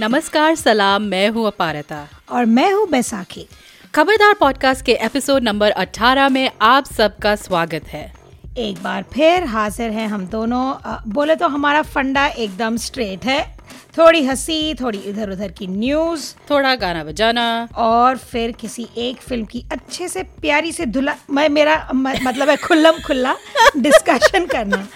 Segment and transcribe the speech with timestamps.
[0.00, 3.46] नमस्कार सलाम मैं हूँ अपारता। और मैं हूँ बैसाखी।
[3.94, 8.14] खबरदार पॉडकास्ट के एपिसोड नंबर 18 में आप सबका स्वागत है।
[8.58, 10.74] एक बार फिर हाजिर हैं हम दोनों।
[11.06, 13.56] बोले तो हमारा फंडा एकदम स्ट्रेट है।
[13.98, 19.44] थोड़ी हँसी थोड़ी इधर उधर की न्यूज़ थोड़ा गाना बजाना। और फिर किसी एक फ़िल्म
[19.44, 23.36] की अच्छे से प्यारी से धुला मैं मेरा म, मतलब है खुल्लम खुल्ला
[23.76, 24.88] डिस्कशन करना।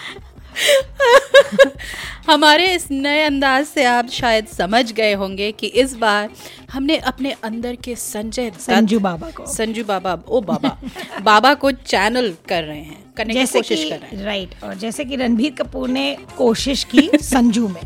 [2.25, 6.29] हमारे इस नए अंदाज से आप शायद समझ गए होंगे कि इस बार
[6.71, 10.77] हमने अपने अंदर के संजय संजू बाबा को। संजू बाबा ओ बाबा
[11.21, 15.05] बाबा को चैनल कर रहे हैं करने की कोशिश कर रहे हैं। राइट और जैसे
[15.05, 17.81] कि रणबीर कपूर ने कोशिश की संजू में।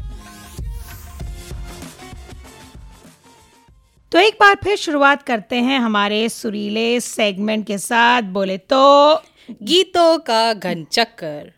[4.11, 9.15] तो एक बार फिर शुरुआत करते हैं हमारे सुरीले सेगमेंट के साथ। बोले तो
[9.63, 11.51] गीतों का घन चक्कर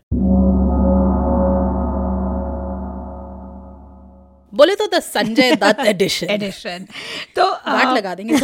[4.56, 6.86] बोले तो the Sanjay Dutt edition edition
[7.36, 8.34] तो वाट लगा देंगे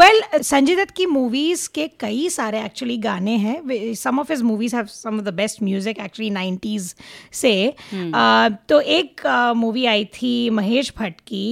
[0.00, 3.94] वेल संजय दत्त की मूवीज़ के कई सारे एक्चुअली गाने हैं.
[3.94, 6.94] Some of his movies have some of the best music actually 90s
[7.32, 7.52] से.
[7.94, 9.26] Uh, तो एक
[9.56, 11.44] मूवी आई थी महेश भट्ट की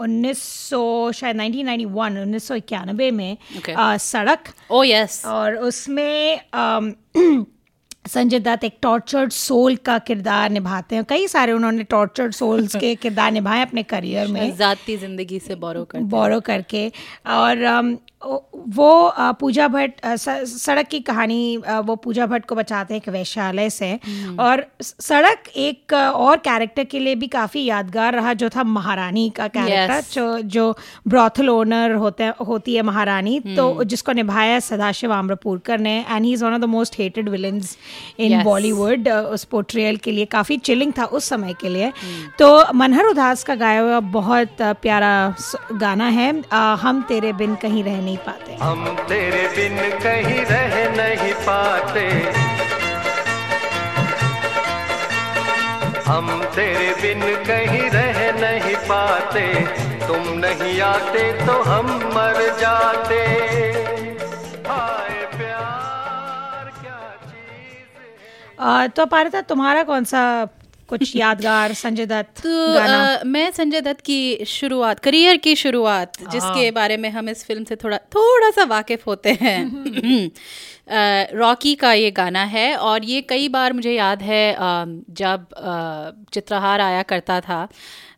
[0.00, 4.52] उन्नीस सौ शायद 1991 उन्नीस सौ इक्यानवे में uh, सड़क.
[4.70, 6.92] ओ यस और उसमें अम,
[8.04, 12.94] संजय दत्त एक टॉर्चर्ड सोल का किरदार निभाते हैं। कई सारे उन्होंने टॉर्चर्ड सोल्स के
[13.02, 16.90] किरदार निभाए अपने करियर में। जाती ज़िंदगी से बोरो कर बोरो करके।
[17.26, 17.98] और
[18.68, 23.92] वो पूजा भट्ट सड़क की कहानी वो पूजा भट्ट को बचाते हैं एक वैश्यालय से।
[24.40, 29.48] और सड़क एक और कैरेक्टर के लिए भी काफ़ी यादगार रहा जो था महारानी का
[29.48, 30.14] कैरेक्टर Yes.
[30.14, 30.76] जो जो
[31.08, 36.44] ब्रॉथल ओनर होते होती है महारानी। तो जिसको निभाया सदाशिव आम्रपुरकर ने and he is
[36.44, 37.76] one of the most hated villains
[38.18, 41.92] in Bollywood उस पोर्ट्रियल के लिए काफ़ी चिलिंग था उस समय के लिए।
[42.38, 45.12] तो मनहर उदास का गाया हुआ बहुत प्यारा
[45.72, 50.74] गाना है अ, हम तेरे बिन कहीं रह नहीं पाते। हम तेरे बिन कहीं रह
[50.96, 52.06] नहीं पाते।
[56.06, 59.46] हम तेरे बिन कहीं रह नहीं पाते।
[60.06, 63.22] तुम नहीं आते तो हम मर जाते।
[68.88, 70.22] तो पारिता तुम्हारा कौन सा
[70.88, 73.14] कुछ यादगार संजय दत्त तो गाना?
[73.14, 77.64] अ, मैं संजय दत्त की शुरुआत करियर की शुरुआत जिसके बारे में हम इस फ़िल्म
[77.64, 80.30] से थोड़ा थोड़ा सा वाकिफ होते हैं।
[81.34, 85.46] रॉकी का ये गाना है और ये कई बार मुझे याद है आ, जब
[86.32, 87.68] चित्रहार आया करता था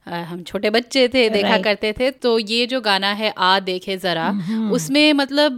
[0.07, 1.65] हम छोटे बच्चे थे देखा Right.
[1.65, 4.29] करते थे तो ये जो गाना है आ देखे जरा
[4.73, 5.57] उसमें मतलब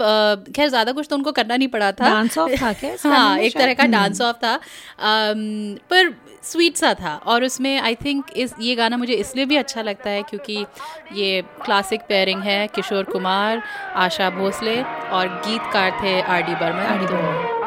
[0.57, 3.57] खैर ज़्यादा कुछ तो उनको करना नहीं पड़ा था। डांस ऑफ़ था क्या हाँ एक
[3.57, 8.55] तरह का डांस ऑफ़ था। अम, पर स्वीट सा था और उसमें आई थिंक इस
[8.61, 10.65] ये गाना मुझे इसलिए भी अच्छा लगता है क्योंकि
[11.15, 13.63] ये क्लासिक पेयरिंग है किशोर कुमार
[13.97, 17.58] आशा भोसले और गीतकार थे आर डी बर्मन। तो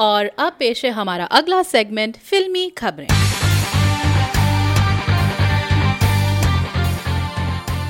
[0.00, 3.06] और अब पेश है हमारा अगला सेगमेंट फिल्मी खबरें।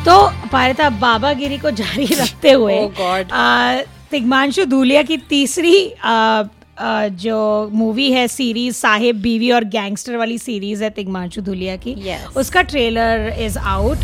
[0.04, 6.42] तो पारिता बाबागिरी को जारी रखते हुए Oh तिग्मांशु धूलिया की तीसरी आ,
[6.78, 11.94] आ, जो मूवी है सीरीज़ साहेब बीवी और गैंगस्टर वाली सीरीज़ है तिग्मांशु धूलिया की।
[11.94, 12.36] Yes.
[12.36, 13.98] उसका trailer is out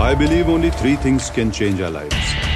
[0.00, 2.47] I believe only three things can change are lives.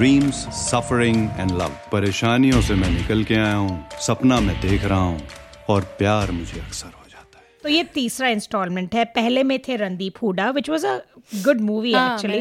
[0.00, 4.98] Dreams, suffering and love परेशानियों से मैं निकल के आया हूँ। सपना मैं देख रहा
[4.98, 5.20] हूँ
[5.68, 6.99] और प्यार मुझे अक्सर
[7.62, 10.96] तो ये तीसरा इंस्टॉलमेंट है। पहले में थे Randeep Hooda which was a
[11.44, 12.40] good movie actually.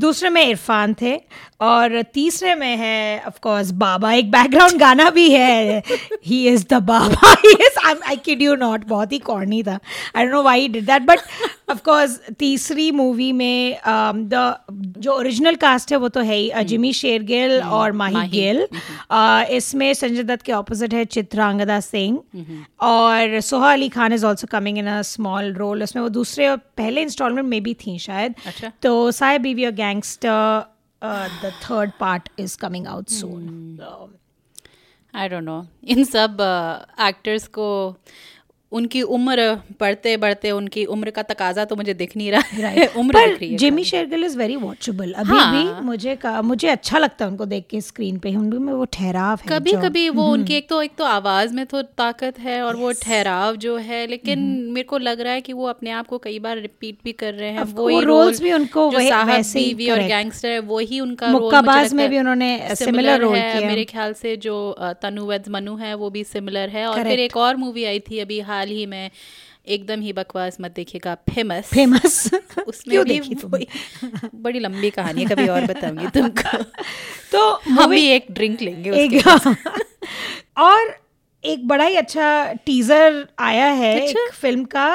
[0.00, 1.14] दूसरे में इरफान थे
[1.60, 5.82] और तीसरे में है ऑफ़ कोर्स बाबा। एक बैकग्राउंड गाना भी है
[6.26, 7.34] he is the Baba
[8.08, 9.78] I kid you not बहुत ही कॉर्नी था।
[10.16, 11.20] I don't know why he did that but
[11.70, 13.76] of course तीसरी मूवी में
[14.32, 18.66] द जो ओरिजिनल कास्ट है वो तो है ही हम्म। जिमी शेरगिल और माही गिल।
[19.10, 24.26] अ, इसमें संजय दत्त के ऑपोजिट है चित्रांगदा सिंह हम्म। और Soha Ali Khan is
[24.26, 27.98] also coming in a small role उसमें वो दूसरे और पहले इंस्टॉलमेंट में भी थी
[27.98, 30.64] शायद। अच्छा। तो साय बीवी और gangster
[31.42, 33.78] the third part is coming out soon
[35.14, 36.40] I don't know इन सब
[37.00, 37.68] एक्टर्स को
[38.72, 39.42] उनकी उम्र
[39.80, 43.38] बढ़ते बढ़ते उनकी उम्र का तकाजा तो मुझे दिख नहीं रहा है। राइट उम्र दिख
[43.40, 47.24] रही है Jimmy Shergill is very watchable अभी हाँ। भी मुझे का, मुझे अच्छा लगता
[47.24, 50.54] है उनको देख के स्क्रीन पे। उनमें वो ठहराव है कभी कभी हम्म। वो उनकी
[50.54, 54.38] एक तो एक तो आवाज़ में तो ताकत है और वो ठहराव जो है लेकिन
[54.38, 57.12] हम्म। मेरे को लग रहा है कि वो अपने आप को कई बार रिपीट भी
[57.12, 61.94] कर रहे हैं। Of वही रोल भी उनको वैसे और गैंगस्टर है वही उनका मुक्काबाज
[61.94, 64.56] में भी उन्होंने role है। किया। मेरे ख्याल से जो
[65.02, 68.18] तनु वेद मनु है वो भी सिमिलर है। और फिर एक और मूवी आई थी
[68.18, 69.10] अभी हाल ही में
[69.68, 72.30] एकदम ही बकवास मत देखिएगा फ़ेमस। फ़ेमस।
[72.66, 73.66] उसमें क्यों भी देखी तुमने?
[74.34, 76.62] बड़ी लंबी कहानी है कभी और बताऊँगी तुमको।
[77.32, 79.20] तो हम भी एक ड्रिंक लेंगे उसके
[80.62, 81.05] और
[81.46, 84.24] एक बड़ा ही अच्छा टीजर आया है अच्छा?
[84.24, 84.86] एक फ़िल्म का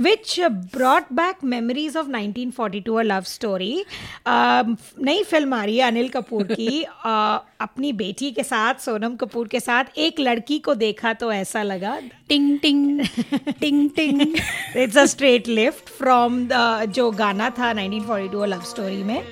[0.00, 3.84] which brought back memories of 1942 a love story
[4.28, 9.48] नई फ़िल्म आ रही है अनिल कपूर की uh, अपनी बेटी के साथ सोनम कपूर
[9.48, 11.98] के साथ एक लड़की को देखा तो ऐसा लगा।
[12.28, 13.00] Ting ting
[13.60, 14.36] ting ting.
[14.76, 16.48] It's a straight lift from
[16.88, 19.22] जो गाना था 1942 अ लव स्टोरी में।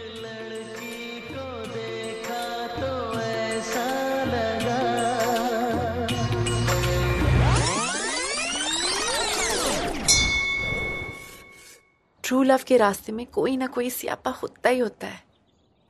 [12.27, 15.23] ट्रू लव के रास्ते में कोई ना कोई सियापा होता ही होता है।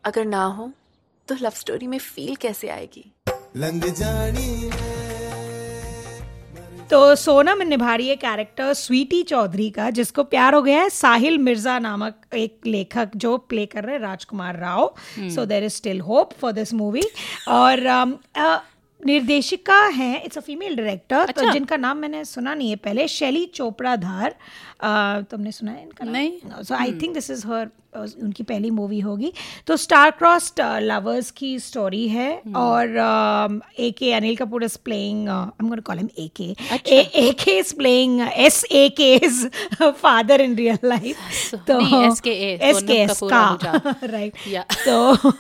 [0.05, 0.73] अगर ना हो
[1.29, 3.12] तो लव स्टोरी में फील कैसे आएगी?
[6.91, 11.38] तो सोनम निभा रही है कैरेक्टर स्वीटी चौधरी का जिसको प्यार हो गया है साहिल
[11.38, 14.94] मिर्ज़ा नामक एक लेखक जो प्ले कर रहे हैं Rajkummar Rao.
[15.31, 17.03] So there is still hope for this movie
[17.49, 18.62] और um, अ,
[19.01, 23.09] निर्देशिका है इट्स अ फीमेल डायरेक्टर तो अच्छा। जिनका नाम मैंने सुना नहीं है पहले
[23.09, 24.35] शैली चोपड़ा धार
[25.31, 29.33] तुमने सुना है इनका नहीं। So I think this is her उनकी पहली मूवी होगी।
[29.67, 32.97] तो स्टार क्रॉस्ड लवर्स की स्टोरी है और
[33.81, 36.55] A K Anil Kapoor is playing I am gonna call him A K
[37.21, 39.47] A K is playing as A K is
[39.83, 42.31] father in real life तो S के
[43.03, 44.35] S का right
[44.87, 45.31] तो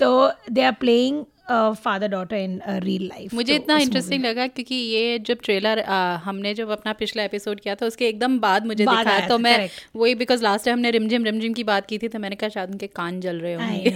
[0.00, 5.18] तो they are playing father daughter in real life मुझे इतना interesting लगा क्योंकि ये
[5.18, 5.80] जब ट्रेलर
[6.24, 9.68] हमने जब अपना पिछला एपिसोड किया था उसके एकदम बाद मुझे बाद दिखा तो मैं
[9.96, 12.70] वही बिकॉज़ लास्ट टाइम हमने रिमझिम रिमझिम की बात की थी तो मैंने कहा शायद
[12.70, 13.90] उनके कान जल रहे होंगे।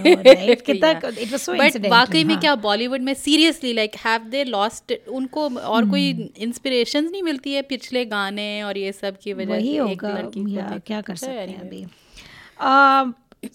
[1.59, 6.07] बट वाकई में हाँ। क्या बॉलीवुड में seriously like have they lost उनको और कोई
[6.07, 6.39] Hmm.
[6.39, 11.33] इंस्पिरेशन नहीं मिलती है पिछले गाने और ये सब की वजह से क्या कर सकते
[11.33, 11.87] हैं अभी।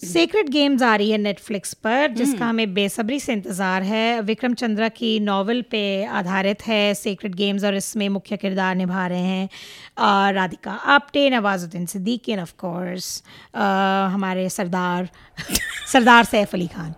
[0.03, 4.87] सीक्रेट गेम्स आ रही है नेटफ्लिक्स पर जिसका हमें बेसब्री से इंतज़ार है। विक्रम चंद्रा
[4.89, 10.71] की नॉवल पे आधारित है सीक्रेट गेम्स और इसमें मुख्य किरदार निभा रहे हैं Radhika.
[10.95, 13.21] Apte Nawazuddin Siddiqui and of course
[13.55, 15.09] हमारे सरदार
[15.93, 16.93] सरदार सैफ अली खान।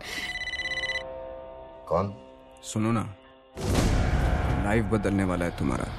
[1.89, 2.13] कौन?
[2.63, 3.03] सुनो ना।
[4.65, 5.91] लाइफ बदलने वाला है तुम्हारा।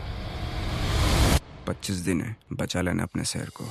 [1.67, 3.65] पच्चीस दिन है बचा लेना अपने शहर को।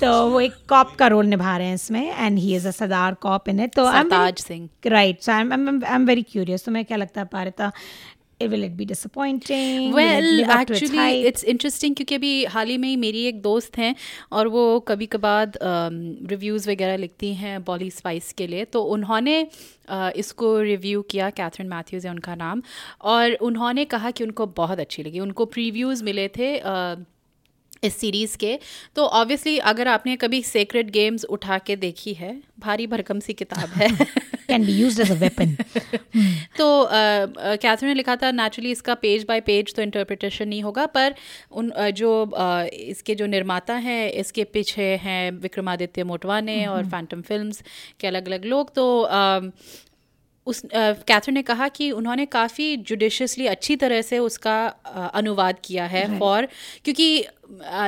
[0.00, 3.14] तो वो एक कॉप का रोल निभा रहे हैं इसमें and he is a sardar
[3.22, 4.68] cop in it तो Sartaj Singh.
[4.86, 7.72] Right so I am I am very curious तुम्हें क्या लगता है Parita
[8.42, 13.24] will it be disappointing well actually it's interesting क्योंकि अभी हाल ही में ही मेरी
[13.26, 13.94] एक दोस्त हैं
[14.32, 20.10] और वो कभी कभार रिव्यूज़ वगैरह लिखती हैं बॉली स्पाइस के लिए। तो उन्होंने uh,
[20.12, 22.62] इसको रिव्यू किया कैथरीन मैथ्यूज़ है उनका नाम।
[23.02, 27.04] और उन्होंने कहा कि उनको बहुत अच्छी लगी। उनको प्रीव्यूज़ मिले थे uh,
[27.82, 28.58] इस सीरीज़ के।
[28.96, 33.68] तो ऑब्वियसली अगर आपने कभी सेक्रेट गेम्स उठा के देखी है भारी भरकम सी किताब
[33.72, 33.88] है।
[34.48, 35.54] Can be used as a weapon
[36.58, 40.86] तो कैथरीन uh, ने लिखा था नेचुरली इसका पेज बाय पेज तो इंटरप्रिटेशन नहीं होगा
[40.86, 41.14] पर
[41.52, 47.22] उन अ, जो अ, इसके जो निर्माता हैं इसके पीछे हैं विक्रमादित्य मोटवाने और फैंटम
[47.22, 47.62] फिल्म्स
[48.00, 48.86] के अलग अलग लोग। तो
[50.46, 54.54] उस कैथरीन ने कहा कि उन्होंने काफ़ी जुडिशियसली अच्छी तरह से उसका
[55.14, 56.48] अनुवाद किया है फॉर
[56.84, 57.30] क्योंकि अ,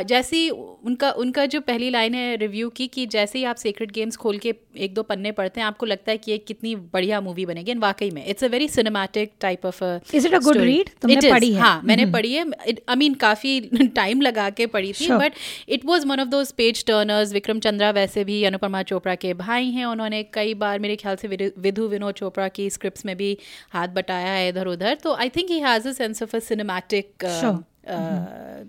[0.09, 3.91] जैसे ही उनका उनका जो पहली लाइन है रिव्यू की कि जैसे ही आप सीक्रेट
[3.93, 7.21] गेम्स खोल के एक दो पन्ने पढ़ते हैं आपको लगता है कि ये कितनी बढ़िया
[7.21, 10.61] मूवी बनेगी। एंड वाकई में it's a very cinematic type of Is it a good
[10.61, 10.91] read?
[11.03, 11.61] तुमने पढ़ी है?
[11.61, 13.61] हाँ मैंने पढ़ी है। आई मीन काफ़ी
[13.95, 15.33] टाइम लगा के पढ़ी थी but
[15.69, 19.71] it was one of those page turners Vikram Chandra वैसे भी अनुपमा चोपड़ा के भाई
[19.71, 23.37] हैं। उन्होंने कई बार मेरे ख्याल से विधु विनोद चोपड़ा की स्क्रिप्ट्स में भी
[23.73, 27.25] हाथ बटाया है इधर उधर तो I think he has a sense of a cinematic.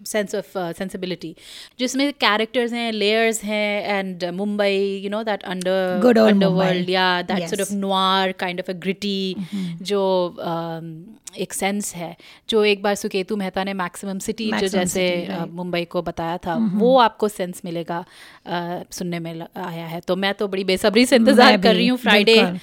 [0.06, 1.36] Sense of sensibility
[1.80, 7.22] जिसमें कैरेक्टर्स हैं लेयर्स हैं and Mumbai you know that under Good old underworld या
[7.22, 7.74] that sort of.
[7.74, 9.36] Noir kind of a gritty
[9.82, 12.18] जो um, एक sense है
[12.50, 15.52] जो एक बार सुकेतु मेहता ने मैक्सिमम सिटी जो जैसे City, uh.
[15.52, 18.06] मुंबई को बताया था वो आपको सेंस मिलेगा
[18.48, 21.98] uh, सुनने में आया है तो मैं तो बड़ी बेसब्री से इंतज़ार कर रही हूँ
[21.98, 22.54] फ्राइडे।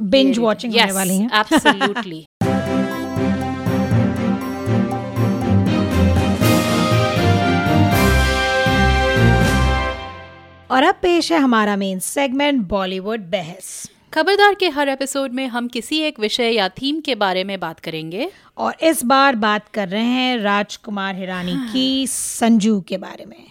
[0.00, 2.26] Binge watching वाली हैं। एब्सोल्युटली
[10.74, 15.68] और अब पेश है हमारा मेन सेगमेंट बॉलीवुड बहस। खबरदार के हर एपिसोड में हम
[15.68, 19.88] किसी एक विषय या थीम के बारे में बात करेंगे। और इस बार बात कर
[19.88, 23.48] रहे हैं राजकुमार हिरानी हाँ। की संजू के बारे में।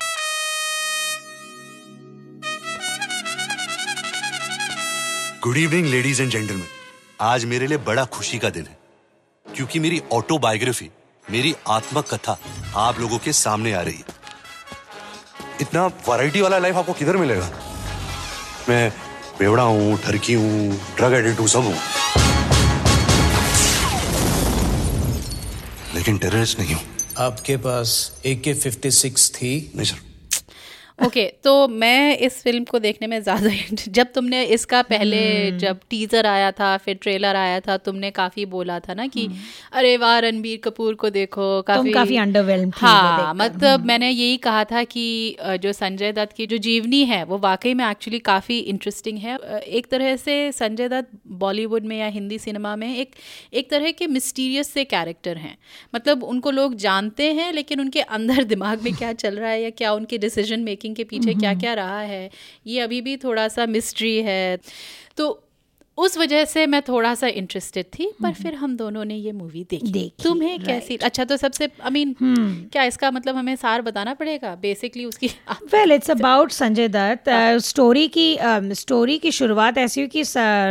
[5.44, 6.68] Good evening ladies and gentleman
[7.22, 8.78] आज मेरे लिए बड़ा खुशी का दिन है
[9.56, 10.90] क्योंकि मेरी ऑटोबायोग्राफी
[11.32, 12.40] मेरी आत्मकथा
[12.76, 14.23] आप लोगों के सामने आ रही है।
[15.62, 17.50] इतना वैरायटी वाला लाइफ आपको किधर मिलेगा?
[18.70, 18.90] मैं
[19.40, 21.76] बेवड़ा हूँ ठरकी हूँ ड्रग एडिक्ट हूँ सब हूँ।
[25.96, 26.84] लेकिन टेररिस्ट नहीं हूँ।
[27.18, 27.92] आपके पास
[28.26, 29.72] ए के फिफ्टी सिक्स थी?
[29.76, 30.13] नहीं सर
[31.00, 33.50] ओके तो मैं इस फ़िल्म को देखने में ज़्यादा
[33.90, 38.46] जब तुमने इसका पहले हम्म। जब टीज़र आया था फिर ट्रेलर आया था तुमने काफ़ी
[38.46, 39.28] बोला था ना कि
[39.72, 44.64] अरे वाह रणबीर कपूर को देखो काफ़ी हम्म। काफ़ी वो हाँ। मतलब मैंने यही कहा
[44.64, 49.18] था कि जो संजय दत्त की जो जीवनी है वो वाकई में एक्चुअली काफ़ी इंटरेस्टिंग
[49.18, 51.10] है एक तरह से संजय दत्त
[51.40, 53.16] बॉलीवुड में या हिंदी सिनेमा में एक
[53.54, 55.58] एक तरह के मिस्टीरियस से कैरेक्टर हैं
[55.94, 59.70] मतलब उनको लोग जानते हैं लेकिन उनके अंदर दिमाग में क्या चल रहा है या
[59.74, 62.30] क्या उनके डिसीज़न मेकिंग के पीछे क्या क्या रहा है
[62.68, 64.58] ये अभी भी थोड़ा सा मिस्ट्री है।
[65.18, 65.40] तो
[65.98, 69.64] उस वजह से मैं थोड़ा सा इंटरेस्टेड थी पर फिर हम दोनों ने ये मूवी
[69.64, 72.16] देखी। देखी, तुम्हें कैसी अच्छा तो सबसे आई मीन
[72.74, 74.56] क्या इसका मतलब हमें सार बताना पड़ेगा?
[74.56, 75.28] बेसिकली उसकी
[75.74, 77.30] well it's about Sanjay Dutt
[77.64, 78.38] story की
[78.76, 80.24] स्टोरी की शुरुआत ऐसी हुई कि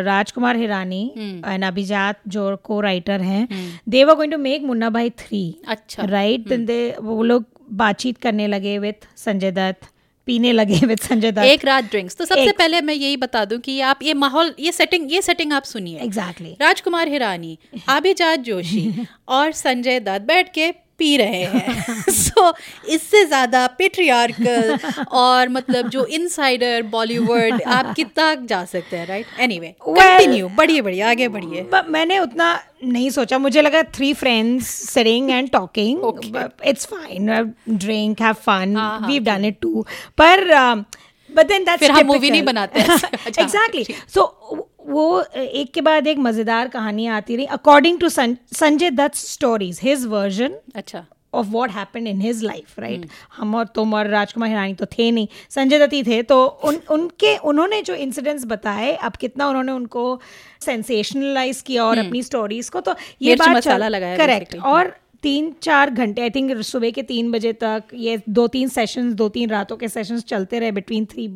[0.02, 3.46] राजकुमार हिरानी एंड अभिजात जो को राइटर हैं
[3.88, 8.46] they were going to make Munna Bhai three अच्छा। राइट दे वो लोग बातचीत करने
[8.46, 9.91] लगे विथ संजय दत्त
[10.26, 13.58] पीने लगे विद संजय दत्त। एक रात ड्रिंक्स तो सबसे पहले मैं यही बता दूँ
[13.58, 16.62] कि आप ये माहौल ये सेटिंग ये सेटिंग आप सुनिए। Exactly exactly.
[16.62, 20.70] राजकुमार हिरानी आभिजात जोशी और संजय दत्त बैठ के
[21.02, 22.54] पी रहे हैं। सो so,
[22.88, 24.78] इससे ज़्यादा पेट्रियार्कल
[25.12, 30.82] और मतलब जो इनसाइडर बॉलीवुड आप कितना जा सकते हैं राइट एनी एनीवे कंटिन्यू बढ़िए
[30.82, 36.00] बढ़िए आगे बढ़िए। मैंने उतना नहीं सोचा। मुझे लगा three friends sitting and talking
[36.66, 39.84] it's fine drink have fun we done it too
[40.20, 40.50] पर
[41.34, 43.84] बट देन दैट्स फिर हम movie नहीं बनाते अच्छा, एग्जैक्टली
[44.14, 44.24] सो
[44.88, 50.06] वो एक के बाद एक मज़ेदार कहानियाँ आती रही। According to Sanjay Dutt stories his
[50.06, 54.74] version अच्छा। Of what happen in his life right हम और तुम और राजकुमार हिरानी
[54.74, 59.16] तो थे नहीं। संजय दत्त ही थे तो उन उनके उन्होंने जो इंसिडेंट्स बताए अब
[59.16, 60.20] कितना उन्होंने उनको
[60.64, 65.90] सेंसेशनलाइज किया और अपनी स्टोरीज को तो ये बात मसाला लगाया करेक्ट और तीन चार
[65.90, 69.76] घंटे आई थिंक सुबह के तीन बजे तक ये दो तीन सेशंस दो तीन रातों
[69.76, 71.28] के सेशंस चलते रहे बिटवीन थ्री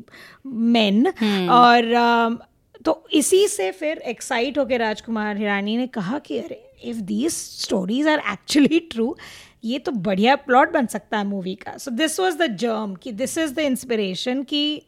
[0.47, 1.07] मेन
[1.50, 2.38] और
[2.85, 8.09] तो इसी से फिर एक्साइट होकर राजकुमार हिरानी ने कहा कि अरे if these stories
[8.09, 9.16] are actually true
[9.64, 13.12] ये तो बढ़िया प्लॉट बन सकता है मूवी का। So this was the germ कि
[13.12, 14.83] दिस इज़ द इंस्पिरेशन कि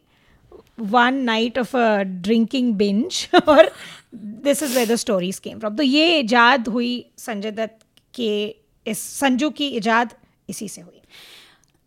[0.79, 3.71] one night of a drinking binge और
[4.15, 8.99] this is way the stories came from तो ये ईजाद हुई संजय दत्त के इस
[9.19, 10.13] संजू की इजाद
[10.49, 11.01] इसी से हुई।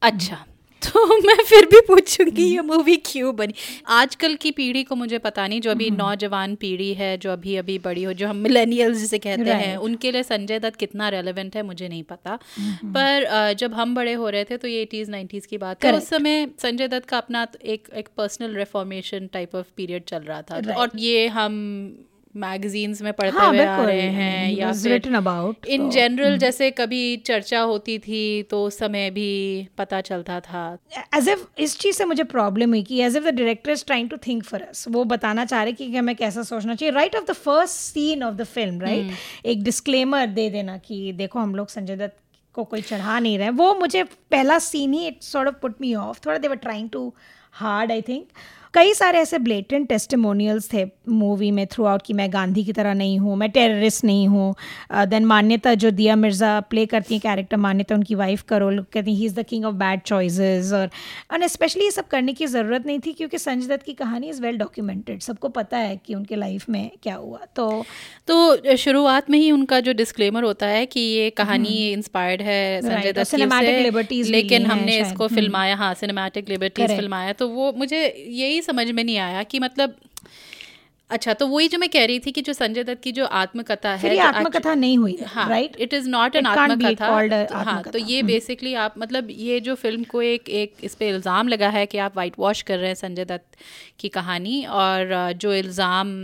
[0.02, 0.44] अच्छा
[0.82, 3.54] तो मैं फिर भी पूछूँगी ये मूवी क्यों बनी?
[3.88, 7.78] आजकल की पीढ़ी को मुझे पता नहीं जो अभी नौजवान पीढ़ी है जो अभी अभी
[7.78, 11.62] बड़ी हो जो हम मिलेनियल्स जिसे कहते हैं उनके लिए संजय दत्त कितना रेलेवेंट है
[11.62, 12.38] मुझे नहीं पता।
[12.96, 16.08] पर जब हम बड़े हो रहे थे तो ये एटीज़ नाइन्टीज़ की बात है। उस
[16.08, 20.74] समय संजय दत्त का अपना एक एक personal reformation type of period चल रहा था।
[20.74, 21.52] और ये हम
[22.34, 27.16] मैगजीन्स में पढ़ते हाँ, हुए आ रहे हैं या was फिर इन जनरल जैसे कभी
[27.16, 30.78] चर्चा होती थी तो उस समय भी पता चलता था।
[31.16, 34.08] एज इफ़ इस चीज़ से मुझे प्रॉब्लम हुई कि as if the director is trying
[34.10, 37.16] to think for us वो बताना चाह रहे कि कि हमें कैसा सोचना चाहिए। Right
[37.16, 41.54] of the first scene of the film right एक डिस्क्लेमर दे देना कि देखो हम
[41.54, 42.16] लोग संजय दत्त
[42.54, 45.94] को कोई चढ़ा नहीं रहे वो मुझे पहला scene he it sort of put me
[45.94, 47.12] off थोड़ा they were trying too
[47.52, 48.26] hard I think
[48.74, 52.94] कई सारे ऐसे ब्लेटेंट टेस्टिमोनियल्स थे मूवी में थ्रू आउट कि मैं गांधी की तरह
[52.94, 54.54] नहीं हूँ मैं टेररिस्ट नहीं हूँ।
[55.08, 59.14] देन मान्यता जो दिया मिर्ज़ा प्ले करती है कैरेक्टर मान्यता उनकी वाइफ का रोल कहती
[59.14, 60.90] he is the king of bad choices और
[61.34, 64.40] एंड स्पेशली ये सब करने की ज़रूरत नहीं थी क्योंकि संजय दत्त की कहानी इज़
[64.42, 67.84] वेल डॉक्यूमेंटेड सबको पता है कि उनके लाइफ में क्या हुआ। तो
[68.28, 73.12] तो शुरुआत में ही उनका जो डिस्क्लेमर होता है कि ये कहानी इंस्पायर्ड है संजय
[73.12, 73.36] दत्त
[74.08, 79.02] की लेकिन हमने इसको फिल्माया हाँ सिनेमैटिक लिबर्टीज फिल्माया। तो वो मुझे यही समझ में
[79.04, 79.96] नहीं आया कि मतलब
[81.12, 83.94] अच्छा तो वही जो मैं कह रही थी कि जो संजय दत्त की जो आत्मकथा
[83.94, 87.06] है ये आत्मकथा नहीं हुई हाँ right it is not an आत्मकथा।
[87.64, 91.48] हाँ तो ये बेसिकली आप मतलब ये जो फ़िल्म को एक एक इस पे इल्ज़ाम
[91.48, 93.56] लगा है कि आप वाइट वॉश कर रहे हैं संजय दत्त
[94.00, 96.14] की कहानी और जो इल्ज़ाम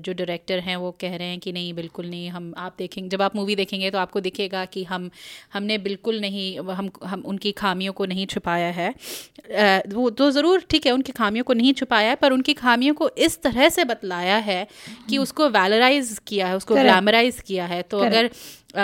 [0.00, 3.22] जो डायरेक्टर हैं वो कह रहे हैं कि नहीं बिल्कुल नहीं हम आप देखेंगे जब
[3.22, 5.10] आप मूवी देखेंगे तो आपको दिखेगा कि हम
[5.52, 8.88] हमने बिल्कुल नहीं हम हम उनकी खामियों को नहीं छुपाया है।
[9.94, 13.08] वो तो ज़रूर ठीक है उनकी खामियों को नहीं छुपाया है पर उनकी खामियों को
[13.18, 14.66] इस तरह से बतलाया है
[15.08, 18.30] कि उसको वैलराइज किया है उसको ग्लैमराइज किया है। तो अगर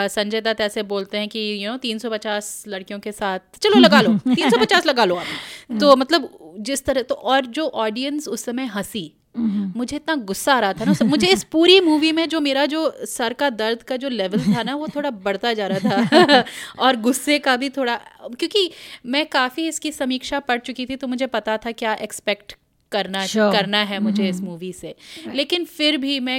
[0.08, 4.12] संजय दत्त ऐसे बोलते हैं कि यू नो 350 लड़कियों के साथ चलो लगा लो
[4.28, 9.12] 350 लगा लो आप। तो मतलब जिस तरह तो और जो ऑडियंस उस समय हँसी
[9.36, 12.80] मुझे इतना गुस्सा आ रहा था ना मुझे इस पूरी मूवी में जो मेरा जो
[13.08, 16.44] सर का दर्द का जो लेवल था ना वो थोड़ा बढ़ता जा रहा था।
[16.78, 17.94] और गुस्से का भी थोड़ा
[18.38, 18.70] क्योंकि
[19.06, 22.56] मैं काफ़ी इसकी समीक्षा पढ़ चुकी थी तो मुझे पता था क्या एक्सपेक्ट
[22.92, 23.52] करना Sure.
[23.52, 24.34] करना है मुझे mm-hmm.
[24.36, 25.34] इस मूवी से right.
[25.36, 26.36] लेकिन फिर भी मैं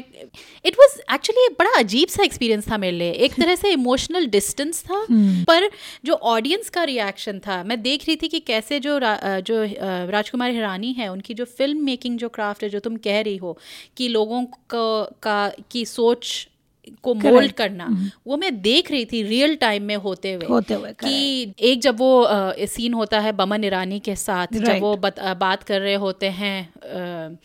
[0.65, 4.83] इट वाज एक्चुअली बड़ा अजीब सा एक्सपीरियंस था मेरे लिए एक तरह से इमोशनल डिस्टेंस
[4.83, 5.05] था
[5.49, 5.69] पर
[6.05, 9.63] जो ऑडियंस का रिएक्शन था मैं देख रही थी कि कैसे जो रा, जो
[10.11, 13.57] राजकुमार हिरानी है उनकी जो फ़िल्म मेकिंग जो क्राफ्ट है जो तुम कह रही हो
[13.97, 14.43] कि लोगों
[14.73, 14.85] को
[15.23, 15.41] का
[15.71, 16.47] की सोच
[17.03, 17.85] को मोल्ड करना
[18.27, 21.97] वो मैं देख रही थी रियल टाइम में होते हुए होते हुए, कि एक जब
[21.99, 25.81] वो आ, सीन होता है बमन ईरानी के साथ जब वो बत, आ, बात कर
[25.81, 27.35] रहे होते हैं अ,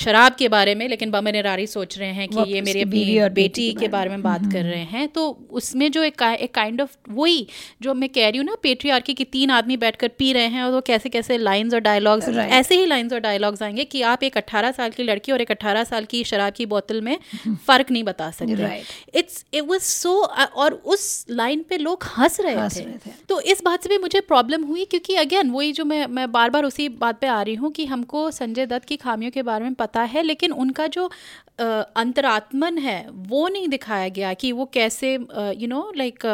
[0.00, 3.20] शराब के बारे में लेकिन बमन ईरानी सोच रहे हैं कि ये मेरे बीवी अपनी
[3.20, 6.54] और बेटी बेटी के बारे में बात कर रहे हैं। तो उसमें जो एक एक
[6.54, 7.46] काइंड ऑफ़ वही
[7.82, 10.72] जो मैं कह रही हूँ ना पेट्रियार्की की तीन आदमी बैठकर पी रहे हैं और
[10.72, 14.38] वो कैसे कैसे लाइंस और डायलॉग्स ऐसे ही लाइंस और डायलॉग्स आएँगे कि आप एक
[14.38, 17.16] 18 साल की लड़की और एक 18 साल की शराब की बोतल में
[17.66, 18.82] फ़र्क नहीं बता सकते।
[19.14, 23.40] इट्स इट वाज सो और उस लाइन पे लोग हंस रहे थे। रहे थे। तो
[23.40, 26.64] इस बात से भी मुझे प्रॉब्लम हुई क्योंकि अगेन वही जो मैं मैं बार बार
[26.64, 29.74] उसी बात पे आ रही हूँ कि हमको संजय दत्त की खामियों के बारे में
[29.74, 31.10] पता है लेकिन उनका जो
[31.96, 36.26] अंतरात्मन है वो नहीं दिखाया गया कि वो कैसे यू नो लाइक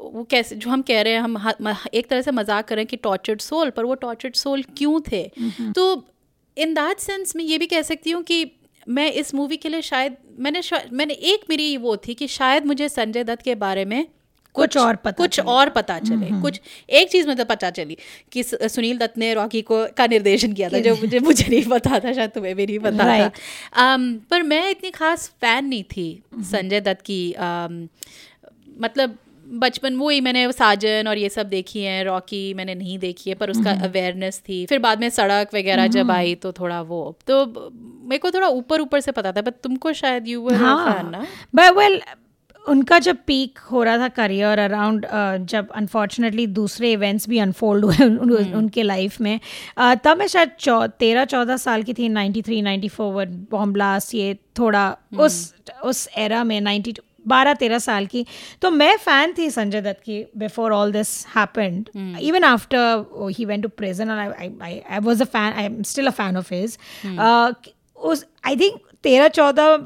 [0.00, 3.40] वो कैसे जो हम कह रहे हैं हम एक तरह से मज़ाक करें कि टॉर्चर्ड
[3.40, 5.30] सोल पर वो टॉर्चर्ड सोल क्यों थे?
[5.72, 6.04] तो
[6.56, 8.50] इन दैट सेंस मैं ये भी कह सकती हूँ कि
[8.88, 12.66] मैं इस मूवी के लिए शायद मैंने शायद मैंने एक मेरी वो थी कि शायद
[12.66, 14.06] मुझे संजय दत्त के बारे में
[14.58, 16.60] कुछ और पता कुछ और पता चले। कुछ
[16.90, 17.96] एक चीज़ मुझे पता चली
[18.32, 21.98] कि सुनील दत्त ने रॉकी को का निर्देशन किया था जो मुझे मुझे नहीं पता
[21.98, 23.30] था शायद तुम्हें भी नहीं पता Right.
[23.30, 27.88] था um, पर मैं इतनी खास फ़ैन नहीं थी संजय दत्त की um,
[28.80, 29.16] मतलब
[29.60, 33.36] बचपन वो ही मैंने साजन और ये सब देखी है रॉकी मैंने नहीं देखी है
[33.36, 37.46] पर उसका अवेयरनेस थी। फिर बाद में सड़क वगैरह जब आई तो थोड़ा वो तो
[38.04, 41.26] मेरे को थोड़ा ऊपर ऊपर से पता था बट तुमको शायद यू वर फ़ैन ना?
[41.54, 42.00] बट वेल
[42.68, 45.06] उनका जब पीक हो रहा था करियर अराउंड
[45.46, 49.40] जब अनफॉर्चुनेटली दूसरे इवेंट्स भी अनफोल्ड हुए उन, उन- उनके लाइफ में
[49.80, 54.14] uh, तब मैं शायद चौ तेरह चौदह साल की थी 93 94 वन बॉम्ब ब्लास्ट
[54.14, 55.54] ये थोड़ा उस
[55.84, 58.26] उस एरा में 92 बारह तेरह साल की।
[58.62, 61.88] तो मैं फ़ैन थी संजय दत्त की before all this happened
[62.20, 63.04] even after
[63.38, 66.78] he went to prison I was a fan I am still a fan of his
[67.96, 69.76] उस आई थिंक तेरह चौदह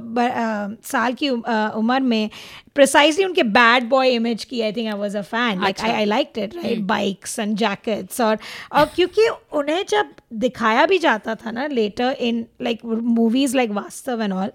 [0.91, 1.45] साल की उम-
[1.77, 2.31] उम्र में
[2.75, 6.39] प्रिसाइसली उनके बैड बॉय इमेज की I think I was a fan I I like
[6.39, 8.39] it right bikes and jackets और
[8.73, 10.11] और क्योंकि उन्हें जब
[10.47, 14.51] दिखाया भी जाता था ना later in like movies like Vaastav and all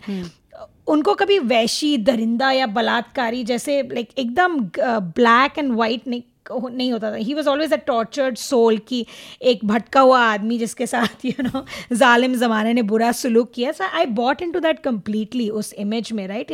[0.88, 6.08] उनको कभी वैशी दरिंदा या बलात्कारी जैसे लाइक एकदम ब्लैक एंड वाइट
[6.51, 9.05] नहीं होता था he was always a tortured soul की
[9.41, 13.83] एक भटका हुआ आदमी जिसके साथ यू नो जालिम ज़माने ने बुरा सलूक किया so
[13.97, 16.51] I bought into that that completely उस इमेज में राइट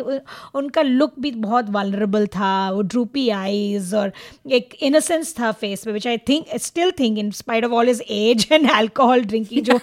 [0.56, 4.12] उनका लुक भी बहुत वालरेबल था वो ड्रूपी आईज और
[4.52, 8.02] एक इनोसेंस था फेस पे which I think still think in spite of all his
[8.02, 9.80] age and alcohol drinking जो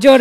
[0.00, 0.12] जो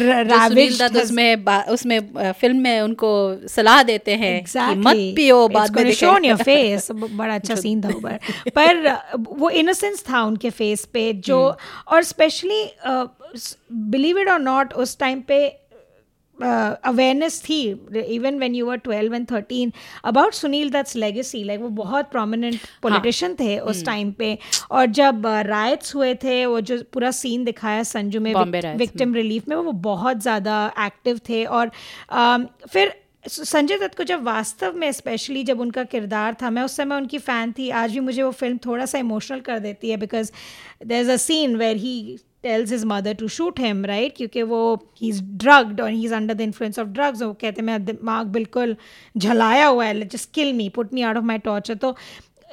[1.01, 1.99] उसमें उसमें
[2.31, 4.85] फ़िल्म में उनको सलाह देते हैं कि Exactly.
[4.87, 6.91] मत पियो बाद में your face.
[6.91, 8.19] ब- बड़ा अच्छा सीन था
[8.55, 11.37] पर वो इनोसेंस था उनके फेस पे जो
[11.87, 12.63] और स्पेशली
[13.91, 15.45] बिलीव इट और नॉट उस टाइम पे
[16.37, 17.59] अवेयरनेस थी
[18.05, 19.71] even when you were twelve and thirteen
[20.05, 24.37] about Sunil Dutt's legacy like वो बहुत प्रोमिनेंट पॉलिटिशियन थे उस टाइम पे।
[24.71, 28.33] और जब राइट्स हुए थे वो जो पूरा सीन दिखाया संजू में
[28.77, 31.71] विक्टिम रिलीफ में। वो बहुत ज़्यादा एक्टिव थे और
[32.69, 32.93] फिर
[33.27, 37.17] संजय दत्त को जब वास्तव में स्पेशली जब उनका किरदार था, मैं उस समय उनकी
[37.19, 40.31] फ़ैन थी, आज भी मुझे वो फ़िल्म थोड़ा सा इमोशनल कर देती है because
[40.85, 44.75] there is a scene where he tells his mother to shoot him right क्योंकि वो
[45.01, 47.77] ही इज़ ड्रग्ड और he is under the influence of drugs वो कहते हैं, मेरा
[47.85, 48.75] दिमाग बिल्कुल
[49.17, 51.95] झलाया हुआ है just kill me put me out of my torture तो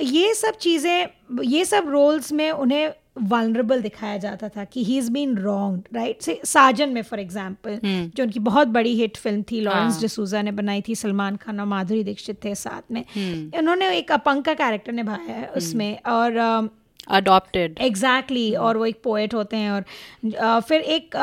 [0.00, 1.08] ये सब चीज़ें,
[1.42, 6.22] ये सब रोल्स में उन्हें वनरेबल दिखाया जाता था कि he is been wrong right
[6.22, 10.52] से साजन में फॉर एग्ज़ाम्पल जो उनकी बहुत बड़ी हिट फ़िल्म थी लॉरेंस डिसूजा ने
[10.52, 13.04] बनाई थी सलमान खान और माधुरी दीक्षित थे साथ में।
[13.58, 16.60] उन्होंने एक अपंग का कैरेक्टर निभाया है उसमें और अ,
[17.08, 21.16] अडॉप्टेड एग्जैक्टली exactly, और वो एक पोएट होते हैं और फिर एक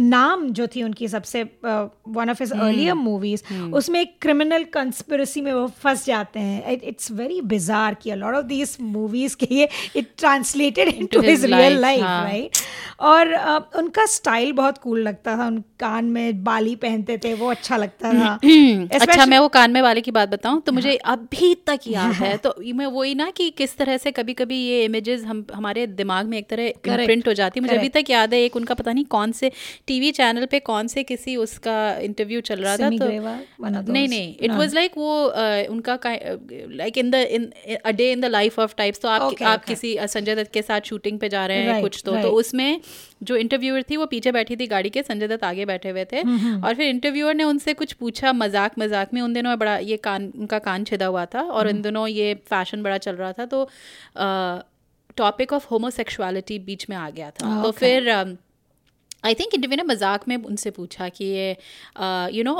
[0.00, 3.42] नाम जो थी उनकी सबसे one of his earlier movies
[3.74, 8.44] उसमें एक क्रिमिनल कंस्पिरेसी में वो फंस जाते हैं। इट्स वेरी बिजार कि लॉट ऑफ़
[8.44, 12.56] दीज मूवीज़ के ये it translated into his his real life हाँ। राइट
[13.00, 17.50] और अ, उनका स्टाइल बहुत कूल लगता था। उन कान में बाली पहनते थे वो
[17.50, 20.96] अच्छा लगता था। अच्छा Especially- मैं वो कान में वाले की बात बताऊँ तो मुझे
[20.96, 24.84] अभी तक याद है तो मैं वही ना कि किस तरह से कभी कभी ये
[24.84, 28.34] इमेजेस हम हमारे दिमाग में एक तरह प्रिंट हो जाती है। मुझे अभी तक याद
[28.34, 29.50] है एक उनका पता नहीं कौन से
[29.86, 33.06] टीवी चैनल पे कौन से किसी उसका इंटरव्यू चल रहा था तो
[33.92, 35.12] नहीं नहीं इट वाज लाइक वो
[35.70, 37.50] उनका like in the in
[37.84, 40.80] a day in the life of types तो आप आप किसी संजय दत्त के साथ
[40.80, 42.80] शूटिंग पे जा रहे हैं कुछ तो तो उसमें
[43.20, 46.20] जो इंटरव्यूअर थी वो पीछे बैठी थी गाड़ी के संजय दत्त आगे बैठे हुए थे।
[46.20, 50.32] और फिर इंटरव्यूअर ने उनसे कुछ पूछा मज़ाक मज़ाक में। उन दिनों बड़ा ये कान
[50.38, 53.68] उनका कान छिदा हुआ था और इन दिनों ये फ़ैशन बड़ा चल रहा था तो
[55.16, 58.10] टॉपिक ऑफ़ होमोसेक्सुअलिटी बीच में आ गया था। तो फिर
[59.26, 61.50] आई थिंक इंटरव्यू ने मज़ाक में उनसे पूछा कि ये
[62.36, 62.54] यू नो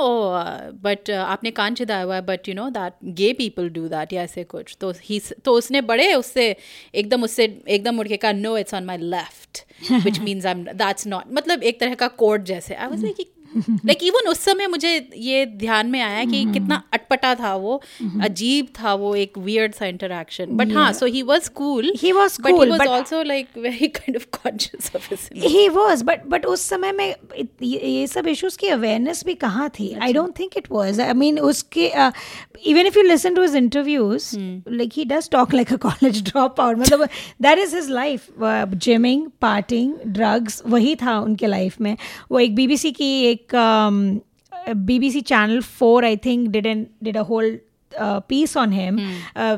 [0.83, 4.23] बट आपने कान चिदाया हुआ है but you know that gay people do that या
[4.23, 6.55] ऐसे कुछ। तो ही तो उसने बड़े उससे
[6.95, 9.65] एकदम उससे एकदम उड़ के कहा no it's on my left
[10.05, 13.19] which means I that's not मतलब एक तरह का कोर्ट जैसे। I was like
[13.85, 17.81] like even उस समय मुझे ये ध्यान में आया कि कितना अटपटा था वो
[18.21, 22.37] अजीब था वो एक वियर्ड सा इंटरेक्शन बट हाँ so he was cool he was
[22.37, 25.45] but- also like very kind of conscious of his image.
[25.51, 27.15] He was but but उस समय में
[27.63, 29.91] ये ये सब इश्यूज़ की अवेयरनेस भी कहाँ थी?
[30.01, 31.85] I don't think it was I mean उसके
[32.67, 36.61] even if you listen to his interviews like he does talk like a college drop
[36.61, 37.07] out मतलब
[37.41, 38.27] that is his life
[38.73, 41.97] gymming partying drugs वही था उनके life में.
[42.31, 47.59] वो एक BBC की एक BBC channel four I think did an did a whole
[47.91, 48.99] piece on him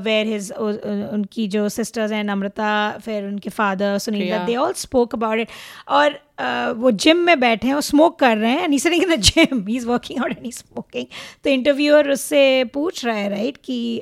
[0.03, 2.71] where his उनकी जो सिस्टर्स हैं नम्रता
[3.05, 5.47] फिर उनके father Sunil they all spoke about it
[5.89, 9.15] और uh, वो जिम में बैठे हैं और स्मोक कर रहे हैं and sitting in
[9.15, 11.05] the gym he is working out and he smoking
[11.43, 14.01] तो इंटरव्यूअर उससे पूछ रहा है राइट कि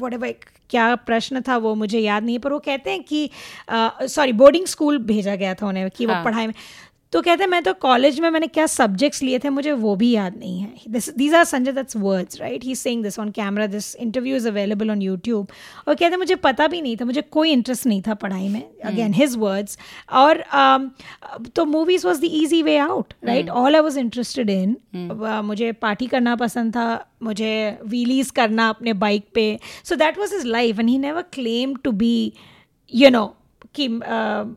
[0.00, 3.28] वट क्या प्रश्न था वो मुझे याद नहीं है पर वो कहते हैं कि
[4.08, 6.54] सॉरी बोर्डिंग स्कूल भेजा गया था उन्हें कि वो हाँ। पढ़ाई में
[7.14, 10.10] तो कहते हैं मैं तो कॉलेज में मैंने क्या सब्जेक्ट्स लिए थे मुझे वो भी
[10.10, 11.00] याद नहीं है.
[11.18, 14.90] These are Sanjay Dutt's words right he saying this on camera this interview is available
[14.90, 15.48] on YouTube
[15.88, 18.62] और कहते हैं मुझे पता भी नहीं था मुझे कोई इंटरेस्ट नहीं था पढ़ाई में.
[18.84, 19.78] अगेन हिज वर्ड्स
[20.12, 20.88] और um,
[21.56, 24.76] तो movies was the easy way out right all I was interested in
[25.44, 26.88] मुझे पार्टी करना पसंद था
[27.22, 29.46] मुझे व्हीलीज करना अपने बाइक पे.
[29.84, 32.32] So that was his life and he never claim to be
[32.92, 33.24] you know
[33.76, 33.86] कि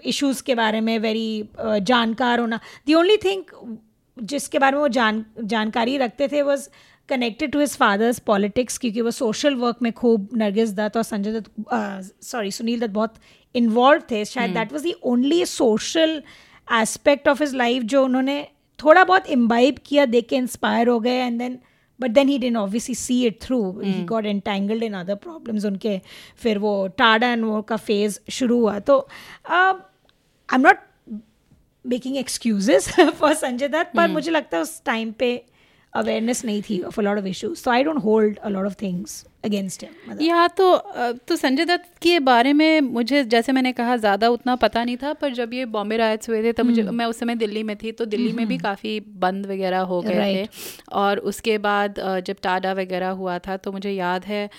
[0.10, 3.44] इश्यूज़ के बारे में वेरी जानकार होना। दी ओनली थिंग
[4.18, 6.68] जिसके बारे में वो जान जानकारी रखते थे was
[7.10, 11.40] connected to his father's politics क्योंकि वो सोशल वर्क में खूब नरगिस दत्त और संजय
[11.40, 13.16] दत्त सॉरी सुनील दत्त बहुत
[13.56, 16.22] इन्वॉल्व थे। शायद that was the only social
[16.68, 18.48] aspect of his life जो उन्होंने
[18.80, 21.58] थोड़ा बहुत इम्बाइब किया देख के इंस्पायर हो गए and then
[22.00, 26.00] but then he didn't obviously see it through he got entangled in other problems उनके
[26.38, 29.00] फिर वो टाडा एंड वो का फ़ेज़ शुरू हुआ। तो
[29.50, 30.78] I am not
[31.86, 35.36] making excuses for Sanjay Dutt पर मुझे लगता है उस टाइम पे
[35.94, 38.76] अवेयरनेस नहीं थी of a lot of issues so I don't hold a lot of
[38.82, 40.78] things against him या तो
[41.28, 45.14] तो संजय दत्त के बारे में मुझे जैसे मैंने कहा ज़्यादा उतना पता नहीं था
[45.14, 47.92] पर जब ये बॉम्बे राइट्स हुए थे तो मुझे मैं उस समय दिल्ली में थी
[47.92, 50.48] तो दिल्ली में भी काफ़ी बंद वगैरह हो गए थे।
[50.92, 51.96] और उसके बाद
[52.26, 54.50] जब टाडा वगैरह हुआ था तो मुझे याद है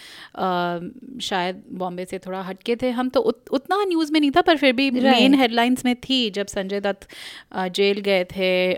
[1.21, 4.57] शायद बॉम्बे से थोड़ा हटके थे हम तो उत, उतना न्यूज़ में नहीं था पर
[4.57, 7.09] फिर भी मेन हेडलाइंस में थी जब संजय दत्त
[7.75, 8.71] जेल गए थे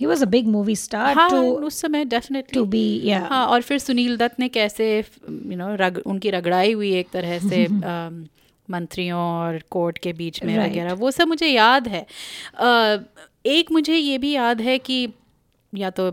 [0.00, 1.14] he was a big movie star
[1.64, 5.74] उस समय डेफिनेटली टू बी या हाँ और फिर सुनील दत्त ने कैसे यू नो
[5.74, 7.66] रग उनकी रगड़ाई हुई एक तरह से
[8.70, 10.70] मंत्रियों और कोर्ट के बीच में Right.
[10.70, 12.06] वगैरह। वो सब मुझे याद है।
[13.46, 15.08] एक मुझे ये भी याद है कि
[15.74, 16.08] या तो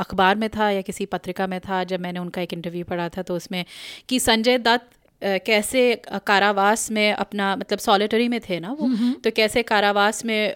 [0.00, 3.22] अखबार में था या किसी पत्रिका में था। जब मैंने उनका एक इंटरव्यू पढ़ा था
[3.22, 3.64] तो उसमें
[4.08, 8.86] कि संजय दत्त कैसे कारावास में अपना मतलब सॉलिटरी में थे ना वो
[9.24, 10.54] तो कैसे कारावास में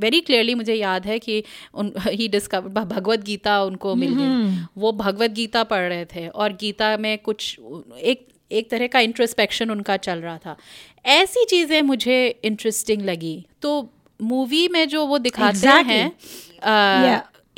[0.00, 4.92] वेरी क्लियरली मुझे याद है कि उन ही डिस्कवर भगवत गीता उनको मिल गई। वो
[4.92, 7.60] भगवत गीता पढ़ रहे थे और गीता में कुछ
[7.98, 10.56] एक एक तरह का इंट्रोस्पेक्शन उनका चल रहा था।
[11.06, 13.90] ऐसी चीज़ें मुझे इंटरेस्टिंग लगी। तो
[14.22, 15.92] मूवी में जो वो दिखाते Exactly.
[15.92, 16.12] हैं.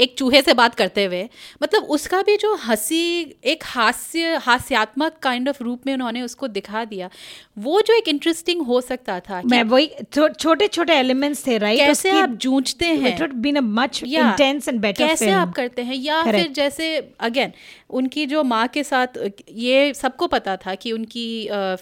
[0.03, 1.29] एक चूहे से बात करते हुए
[1.63, 6.85] मतलब उसका भी जो हँसी एक हास्य हास्यात्मक काइंड ऑफ़ रूप में उन्होंने उसको दिखा
[6.85, 7.11] दिया
[7.59, 12.11] वो जो एक इंटरेस्टिंग हो सकता था मैं वही छोटे छोटे एलिमेंट्स थे राइट कैसे
[12.11, 13.25] आप जूझते हैं?
[13.25, 15.95] It been a much intense and better कैसे आप करते हैं?
[15.95, 17.53] या फिर जैसे अगेन
[17.93, 19.19] उनकी जो माँ के साथ
[19.51, 21.25] ये सबको पता था कि उनकी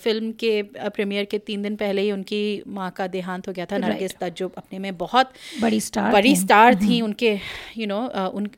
[0.02, 3.78] फ़िल्म के प्रीमियर के तीन दिन पहले ही उनकी माँ का देहांत हो गया था।
[3.78, 5.30] नरगिस दत्त जो अपने में बहुत
[5.62, 7.36] बड़ी स्टार बड़ी थी। स्टार थी उनके
[7.78, 8.48] यू नो उन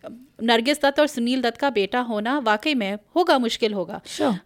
[0.42, 4.00] नरगिस दत्त और सुनील दत्त का बेटा होना वाकई में होगा मुश्किल होगा.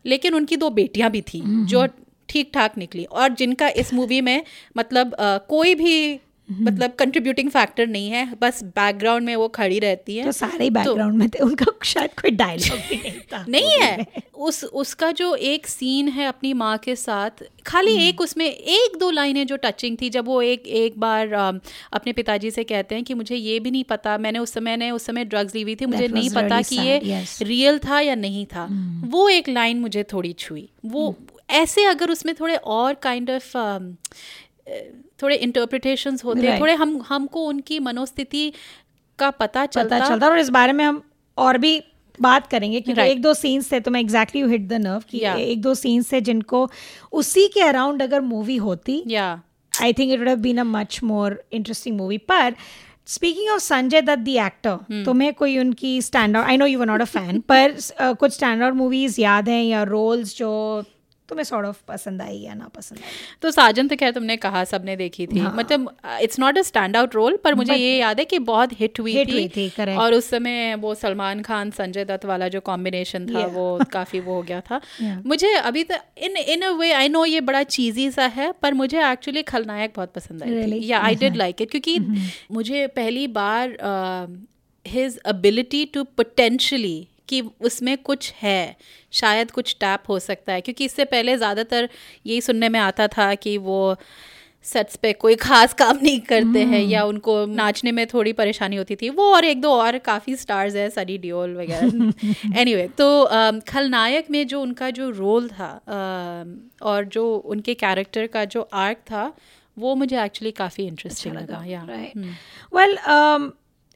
[0.06, 1.86] लेकिन उनकी दो बेटियाँ भी थी जो
[2.28, 4.42] ठीक ठाक निकली। और जिनका इस मूवी में
[4.76, 10.16] मतलब अ, कोई भी मतलब कंट्रीब्यूटिंग फैक्टर नहीं है बस बैकग्राउंड में वो खड़ी रहती
[10.16, 14.06] है। तो सारे बैकग्राउंड में थे उनका शायद कोई डायलॉग भी नहीं था नहीं है।
[14.34, 18.96] उस उसका जो एक सीन है अपनी माँ के साथ खाली हम्म। एक उसमें एक
[18.96, 21.32] दो लाइनें जो टचिंग थी जब वो एक एक बार
[21.92, 24.90] अपने पिताजी से कहते हैं कि मुझे ये भी नहीं पता मैंने उस समय ने
[24.90, 28.14] उस समय ड्रग्स ली हुई थी मुझे नहीं पता कि ये हम्म। रियल था या
[28.14, 28.68] नहीं था।
[29.04, 31.14] वो एक लाइन मुझे थोड़ी छुई। वो
[31.50, 33.52] ऐसे अगर उसमें थोड़े और काइंड ऑफ़
[35.22, 36.60] थोड़े इंटरप्रिटेशंस होते Right.
[36.60, 38.52] थोड़े हम हमको उनकी मनोस्थिति
[39.18, 41.02] का पता चलता पता चलता और इस बारे में हम
[41.38, 41.80] और भी
[42.18, 43.12] बात करेंगे क्योंकि Right.
[43.12, 45.36] एक दो सीन्स थे तो मैं exactly you hit the nerve कि Yeah.
[45.38, 46.68] एक दो सीन्स थे जिनको
[47.20, 49.28] उसी के अराउंड अगर मूवी होती या
[49.72, 52.54] I think it would have been a much more interesting movie पर
[53.08, 56.86] speaking of Sanjay Dutt the actor तुम्हें कोई उनकी stand out I know you were
[56.86, 60.50] not a fan पर uh, कुछ स्टैंड आउट मूवीज़ याद हैं या रोल्स जो
[61.28, 63.10] तुम्हें सॉर्ट ऑफ़ पसंद आई या ना पसंद आई
[63.42, 65.52] तो साजन तो खैर तुमने कहा सबने देखी थी हाँ.
[65.56, 65.88] मतलब
[66.22, 69.14] it's not a stand out role पर मुझे ये याद है कि बहुत हिट हुई
[69.14, 69.98] Hit थी, हुई थी, correct.
[69.98, 73.52] और उस समय वो सलमान खान संजय दत्त वाला जो कॉम्बिनेशन था Yeah.
[73.54, 75.26] वो काफ़ी वो हो गया था Yeah.
[75.26, 78.74] मुझे अभी तक इन इन अ वे आई नो ये बड़ा चीजी सा है पर
[78.74, 81.98] मुझे एक्चुअली खलनायक बहुत पसंद आई थी या आई डिड लाइक इट क्योंकि
[82.52, 83.76] मुझे पहली बार
[84.86, 86.96] हिज एबिलिटी टू पोटेंशली
[87.28, 88.76] कि उसमें कुछ है
[89.12, 91.88] शायद कुछ टैप हो सकता है। क्योंकि इससे पहले ज़्यादातर
[92.26, 93.96] यही सुनने में आता था कि वो
[94.64, 98.96] सेट्स पे कोई खास काम नहीं करते हैं या उनको नाचने में थोड़ी परेशानी होती
[98.96, 103.24] थी। वो और एक दो और काफ़ी स्टार्स है सनी डियोल वगैरह। एनीवे anyway, तो
[103.24, 108.68] um, खलनायक में जो उनका जो रोल था um, और जो उनके कैरेक्टर का जो
[108.72, 109.32] आर्क था
[109.78, 112.16] वो मुझे एक्चुअली काफ़ी इंटरेस्टिंग लगा। या राइट
[112.74, 112.96] वेल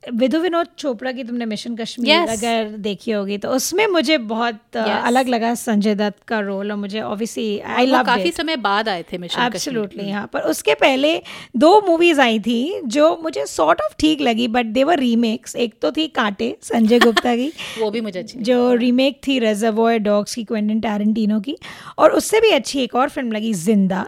[0.04, 2.28] विधु विनोद चोपड़ा की तुमने मिशन कश्मीर Yes.
[2.30, 5.04] अगर देखी होगी तो उसमें मुझे बहुत uh, Yes.
[5.06, 9.02] अलग लगा संजय दत्त का रोल और मुझे ऑब्वियसली आई लव काफ़ी समय बाद आए
[9.02, 11.22] थे मिशन कश्मीर। एब्सोल्युटली हाँ पर उसके पहले
[11.56, 15.92] दो मूवीज़ आई थी जो मुझे सॉर्ट ऑफ़ ठीक लगी बट देवर रीमेक्स एक तो
[15.92, 20.44] थी कांटे संजय गुप्ता की वो भी मुझे अच्छी जो रीमेक थी रेजर्वॉय डॉग्स की
[20.44, 21.56] क्वेंटन टैरेंटिनो की
[21.98, 24.06] और उससे भी अच्छी एक और फ़िल्म लगी ज़िंदा।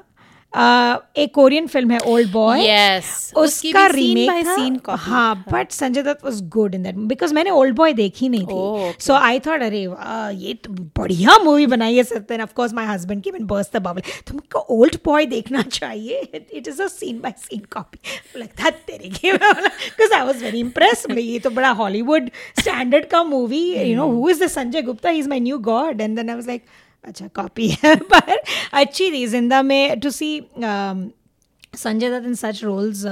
[0.55, 3.05] एक कोरियन फ़िल्म है ओल्ड बॉय Yes,
[3.37, 7.93] उसका रीमेक copy। हाँ but Sanjay Dutt was good in that because मैंने ओल्ड बॉय
[7.93, 9.81] देखी नहीं थी। सो आई थॉट अरे
[10.39, 13.83] ये तो बढ़िया मूवी बनाई है सत्यन ऑफ़ कोर्स माय हस्बैंड की मैंने बर्स्ट द
[13.83, 16.21] बबल तुमको ओल्ड बॉय देखना चाहिए?
[16.35, 21.07] It is a scene by scene copy लगता तेरे के because I was very impress
[21.11, 25.29] ये तो बड़ा हॉलीवुड स्टैंडर्ड का movie you know who is the Sanjay Gupta is
[25.29, 26.65] my new god and then I was like
[27.05, 28.37] अच्छा copy है पर
[28.73, 30.41] अच्छी थी ज़िंदा में। To see
[31.77, 33.05] Sanjay Dutt in such roles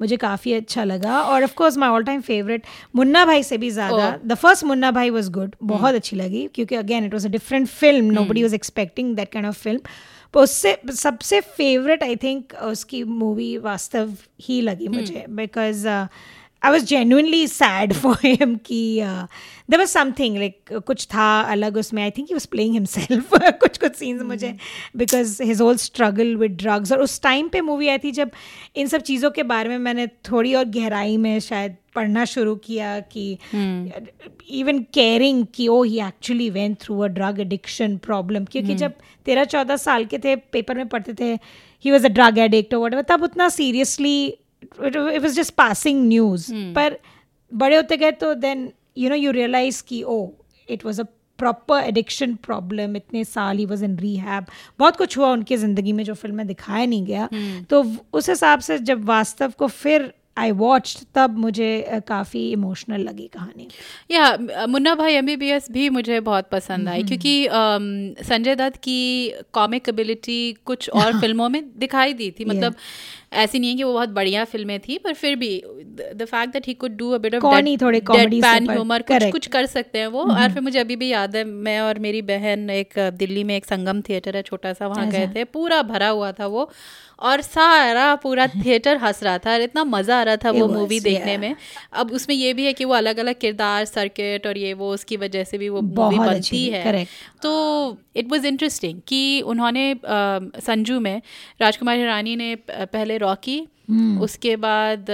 [0.00, 2.62] मुझे काफ़ी अच्छा लगा। और of course my all time favourite
[2.96, 6.74] Munna Bhai से भी ज़्यादा। द फ़र्स्ट मुन्ना भाई वाज गुड बहुत अच्छी लगी क्योंकि
[6.74, 9.80] again it was a different film nobody was expecting that kind of film
[10.34, 15.86] पर उससे सबसे फेवरेट आई थिंक उसकी मूवी वास्तव ही लगी मुझे because
[16.66, 18.78] I was genuinely sad for him कि
[19.70, 22.02] देर वॉज़ समथिंग लाइक कुछ था अलग उसमें.
[22.02, 24.54] I think he was playing himself कुछ कुछ सीन्स मुझे.
[24.96, 28.30] Because his whole struggle with drugs और उस टाइम पे मूवी आई थी जब
[28.76, 32.98] इन सब चीज़ों के बारे में मैंने थोड़ी और गहराई में शायद पढ़ना शुरू किया
[33.12, 33.30] कि
[34.60, 38.92] इवन केयरिंग कि ओ he actually went through a drug addiction problem क्योंकि जब
[39.26, 41.32] तेरह चौदह साल के थे पेपर में पढ़ते थे
[41.84, 44.16] he was a drug addict और वट तब उतना seriously
[44.84, 46.98] it was just passing news पर
[47.52, 50.28] बड़े होते गए तो then you know you realise कि ओ
[50.68, 51.04] it was a
[51.38, 54.46] proper addiction problem इतने साल ही वॉज़ इन रीहैब
[54.78, 57.28] बहुत कुछ हुआ उनकी ज़िंदगी में जो फ़िल्म में दिखाया नहीं गया।
[57.70, 63.26] तो उस हिसाब से जब वास्तव को फिर आई वॉच तब मुझे काफ़ी इमोशनल लगी
[63.34, 63.68] कहानी।
[64.10, 68.54] या Munna Bhai M B B S भी मुझे बहुत पसंद आई क्योंकि अम, संजय
[68.54, 72.74] दत्त की कॉमिक एबिलिटी कुछ और फ़िल्मों में दिखाई दी थी। मतलब
[73.32, 75.62] ऐसी नहीं है कि वो बहुत बढ़िया फ़िल्में थी पर फिर भी
[76.14, 77.42] the fact that he could do a bit of
[77.82, 81.08] थोड़े से पर- ह्यूमर कुछ कुछ कर सकते हैं वो। और फिर मुझे अभी भी
[81.08, 84.86] याद है मैं और मेरी बहन एक दिल्ली में एक संगम थिएटर है छोटा सा
[84.86, 86.70] वहाँ गए थे। पूरा भरा हुआ था वो
[87.18, 90.68] और सारा पूरा थिएटर हंस रहा था और इतना मज़ा आ रहा था It वो
[90.68, 91.40] मूवी देखने yeah.
[91.40, 91.56] में।
[91.92, 95.16] अब उसमें ये भी है कि वो अलग अलग किरदार सर्किट और ये वो उसकी
[95.16, 97.42] वजह से भी वो मूवी अच्छी बनती है। correct.
[97.42, 99.96] तो इट वाज इंटरेस्टिंग कि उन्होंने
[100.60, 101.22] संजू में
[101.60, 103.58] राजकुमार हिरानी ने प- पहले रॉकी
[104.20, 105.06] उसके बाद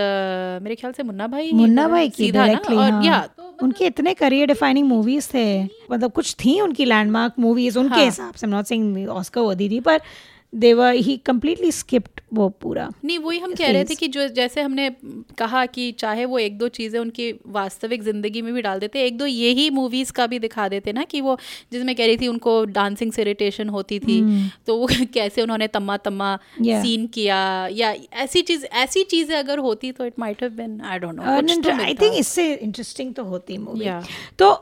[0.63, 1.59] मेरे ख्याल से मुन्ना भाई Hmm.
[1.59, 3.29] मुन्ना भाई की सीधा ना डायरेक्टली और या
[3.63, 5.47] उनके इतने करियर डिफाइनिंग मूवीज़ थे
[5.91, 9.69] मतलब कुछ थी उनकी लैंडमार्क मूवीज़ उनके हाँ। हिसाब से नॉट सेइंग ऑस्कर वो दी
[9.69, 10.01] थी पर
[10.55, 14.29] दे वर ही कंप्लीटली स्किप्ड वो पूरा नहीं वही हम कह रहे थे कि जो
[14.29, 14.91] जैसे हमने
[15.39, 19.19] कहा कि चाहे वो एक दो चीज़ें उनकी वास्तविक ज़िंदगी में भी डाल देते एक
[19.19, 21.39] दो यही मूवीज़ का भी दिखा देते ना कि वो
[21.73, 25.97] जिसमें कह रही थी उनको डांसिंग से इरिटेशन होती थी तो वो कैसे उन्होंने Tamma
[25.97, 26.65] Tamma Hmm.
[26.65, 26.83] Yeah.
[26.83, 30.99] Scene किया या ऐसी चीज़ ऐसी चीज़ें अगर होती तो it might have been I
[30.99, 31.23] don't know
[31.85, 34.05] I think इससे इंटरेस्टिंग तो होती मूवी Yeah.
[34.39, 34.53] तो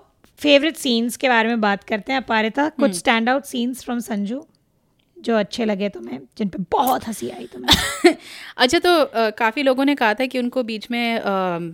[0.40, 4.46] फेवरेट सीन्स के बारे में बात करते हैं अपारिता। कुछ stand out scenes from Sanju
[5.24, 8.16] जो अच्छे लगे तुम्हें जिन पे बहुत हँसी आई तुम्हें।
[8.56, 8.90] अच्छा तो
[9.30, 11.20] काफ़ी लोगों ने कहा था कि उनको बीच में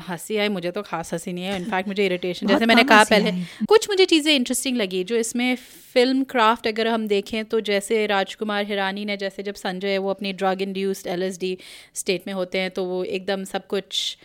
[0.08, 3.32] हँसी आई मुझे तो खास हँसी नहीं है इनफैक्ट मुझे इरिटेशन जैसे मैंने कहा पहले
[3.66, 5.56] कुछ मुझे चीज़ें इंटरेस्टिंग लगी जो इसमें
[5.92, 10.32] फ़िल्म क्राफ्ट अगर हम देखें तो जैसे राजकुमार हिरानी ने जैसे जब संजय वो अपनी
[10.32, 14.16] ड्रग इंड्यूस्ड एल स्टेट में होते हैं तो वो एकदम सब कुछ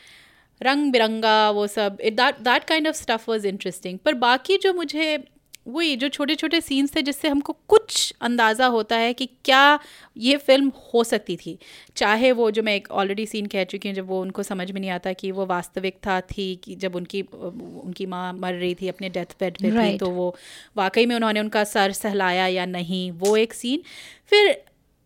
[0.62, 5.24] रंग बिरंगा वो सब that that kind of stuff was interesting पर बाकी जो मुझे
[5.66, 9.80] वही जो छोटे छोटे सीन्स थे जिससे हमको कुछ अंदाज़ा होता है कि क्या
[10.18, 11.58] ये फ़िल्म हो सकती थी
[11.96, 14.82] चाहे वो जो मैं एक ऑलरेडी सीन कह चुकी हूँ जब वो उनको समझ में
[14.82, 19.10] नहीं आता कि वो वास्तविकता थी कि जब उनकी उनकी माँ मर रही थी अपने
[19.10, 19.94] डेथ बेड पे right.
[19.94, 20.36] थी तो वो
[20.78, 23.82] वाकई में उन्होंने उनका सर सहलाया या नहीं वो एक सीन
[24.30, 24.56] फिर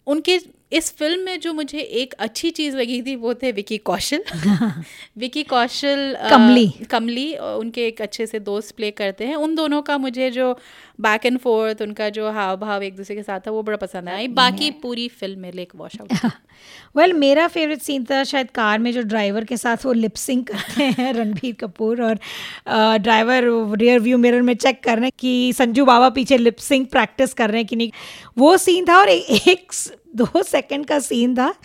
[0.08, 0.40] उनके
[0.72, 4.24] इस फ़िल्म में जो मुझे एक अच्छी चीज़ लगी थी वो थे विकी कौशल।
[5.18, 9.98] विकी कौशल कमली। कमली उनके एक अच्छे से दोस्त प्ले करते हैं। उन दोनों का
[9.98, 10.52] मुझे जो
[11.02, 14.10] बैक एंड फोर्थ उनका जो हाव भाव एक दूसरे के साथ था वो बड़ा पसंद
[14.10, 16.32] आया। बाकी पूरी फ़िल्म में लेक वॉश आउट।
[16.98, 20.84] वेल मेरा फेवरेट सीन था शायद कार में जो ड्राइवर के साथ वो लिपसिंग करते
[20.84, 22.20] हैं रणबीर कपूर और
[22.98, 23.44] ड्राइवर
[23.78, 27.50] रियर व्यू मिरर में चेक कर रहे हैं कि संजू बाबा पीछे लिपसिंग प्रैक्टिस कर
[27.50, 27.92] रहे हैं कि नहीं।
[28.38, 29.72] वो सीन था और एक
[30.24, 31.56] दो सेकंड का सीन था।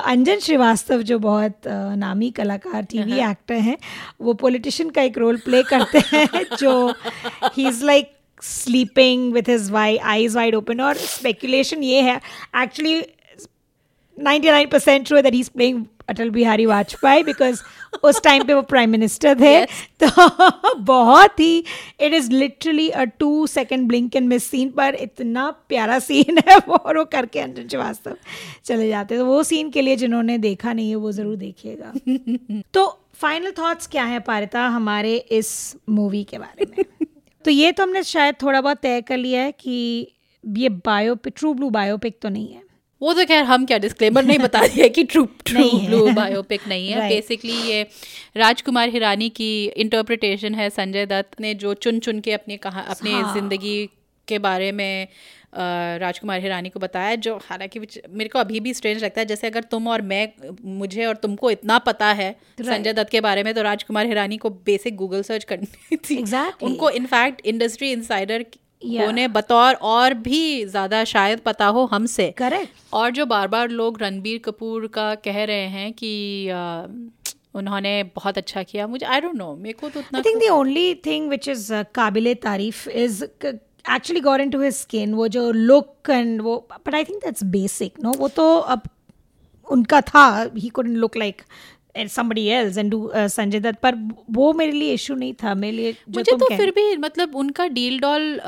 [0.00, 1.60] अंजन श्रीवास्तव जो बहुत
[1.96, 3.78] नामी कलाकार टीवी एक्टर हैं
[4.20, 6.94] वो पॉलिटिशियन का एक रोल प्ले करते हैं जो
[7.44, 12.20] he is like sleeping with his why eyes wide open और स्पेकुलेशन ये है
[12.62, 13.04] actually
[14.20, 15.80] 99% sure that he's playing
[16.12, 17.62] Atal Bihari Vajpayee because
[18.04, 19.70] उस टाइम पे वो प्राइम मिनिस्टर थे। Yes.
[20.02, 21.58] तो बहुत ही
[22.00, 26.56] it is literally a two second blink and miss scene पर इतना प्यारा सीन है
[26.58, 28.16] वो और वो करके अंजन श्रीवास्तव
[28.64, 31.92] चले जाते तो वो सीन के लिए जिन्होंने देखा नहीं है वो ज़रूर देखिएगा।
[32.74, 36.84] तो फाइनल थॉट्स क्या है पारिता हमारे इस मूवी के बारे में?
[37.44, 40.06] तो ये तो हमने शायद थोड़ा बहुत तय कर लिया है कि
[40.44, 42.61] ये बायोपिक ट्रू ब्लू बायोपिक तो नहीं है।
[43.02, 46.88] वो तो खैर हम क्या डिस्क्लेमर नहीं बता दिया कि ट्रू ट्रू। ब्लू बायोपिक नहीं
[46.88, 47.70] है बेसिकली Right.
[47.70, 47.86] ये
[48.36, 53.12] राजकुमार हिरानी की इंटरप्रिटेशन है संजय दत्त ने जो चुन चुन के अपने कहा अपनी
[53.12, 53.90] हाँ। ज़िंदगी
[54.28, 55.08] के बारे में
[56.00, 59.62] राजकुमार हिरानी को बताया जो हालाँकि मेरे को अभी भी स्ट्रेंज लगता है जैसे अगर
[59.62, 60.28] तुम और मैं
[60.64, 64.50] मुझे और तुमको इतना पता है संजय दत्त के बारे में तो राजकुमार हिरानी को
[64.50, 66.62] बेसिक गूगल सर्च करनी थी Exactly.
[66.62, 68.44] उनको इनफैक्ट इंडस्ट्री इंसाइडर
[68.86, 69.08] yeah.
[69.08, 74.02] उन्हें बतौर और भी ज़्यादा शायद पता हो हमसे। करेक्ट और जो बार बार लोग
[74.02, 76.86] रणबीर कपूर का कह रहे हैं कि आ,
[77.54, 81.28] उन्होंने बहुत अच्छा किया मुझे आई डोंट नो मेरे को तो I think only thing
[81.30, 86.56] which is काबिल तारीफ़ is actually gone to his skin वो जो लुक एंड वो
[86.86, 88.82] but I think that's basic no वो तो अब
[89.68, 91.42] उनका था he couldn't look like
[91.96, 93.94] somebody else and do uh, Sanjay Dutt पर
[94.30, 97.98] वो मेरे लिए इशू नहीं था मेरे लिए मुझे तो फिर भी मतलब उनका डील
[98.00, 98.40] डॉल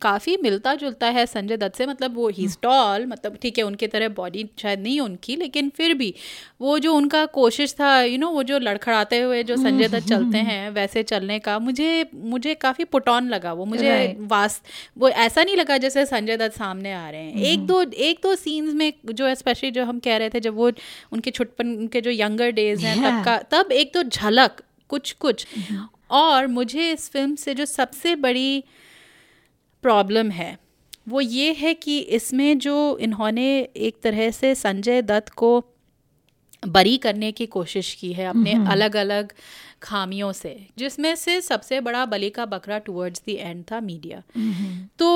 [0.00, 3.86] काफ़ी मिलता जुलता है संजय दत्त से मतलब वो ही स्टॉल मतलब ठीक है उनके
[3.86, 6.14] तरह बॉडी शायद नहीं उनकी लेकिन फिर भी
[6.60, 9.88] वो जो उनका कोशिश था यू you नो know, वो जो लड़खड़ाते हुए जो संजय
[9.88, 14.16] दत्त चलते हैं वैसे चलने का मुझे मुझे काफ़ी पुटॉन लगा वो मुझे.
[14.20, 14.62] वास्त
[14.98, 18.34] वो ऐसा नहीं लगा जैसे संजय दत्त सामने आ रहे हैं। एक दो एक दो
[18.34, 20.70] सीन्स में जो स्पेशली जो हम कह रहे थे जब वो
[21.12, 25.46] उनके छुटपन उनके जो यंगर डेज़ हैं तब का तब एक तो झलक कुछ कुछ
[26.10, 28.64] और मुझे इस फ़िल्म से जो सबसे बड़ी
[29.86, 30.56] प्रॉब्लम है
[31.08, 33.46] वो ये है कि इसमें जो इन्होंने
[33.80, 35.52] एक तरह से संजय दत्त को
[36.62, 39.32] बरी करने की कोशिश की है अपने अलग अलग
[39.82, 44.22] खामियों से जिसमें से सबसे बड़ा बलि का बकरा टुवर्ड्स दी एंड था मीडिया
[44.98, 45.08] तो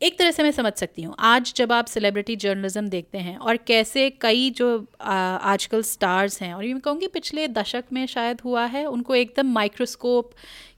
[0.00, 3.56] एक तरह से मैं समझ सकती हूँ आज जब आप सेलिब्रिटी जर्नलिज्म देखते हैं और
[3.66, 4.68] कैसे कई जो
[5.02, 9.52] आजकल स्टार्स हैं और ये मैं कहूँगी पिछले दशक में शायद हुआ है उनको एकदम
[9.52, 10.30] माइक्रोस्कोप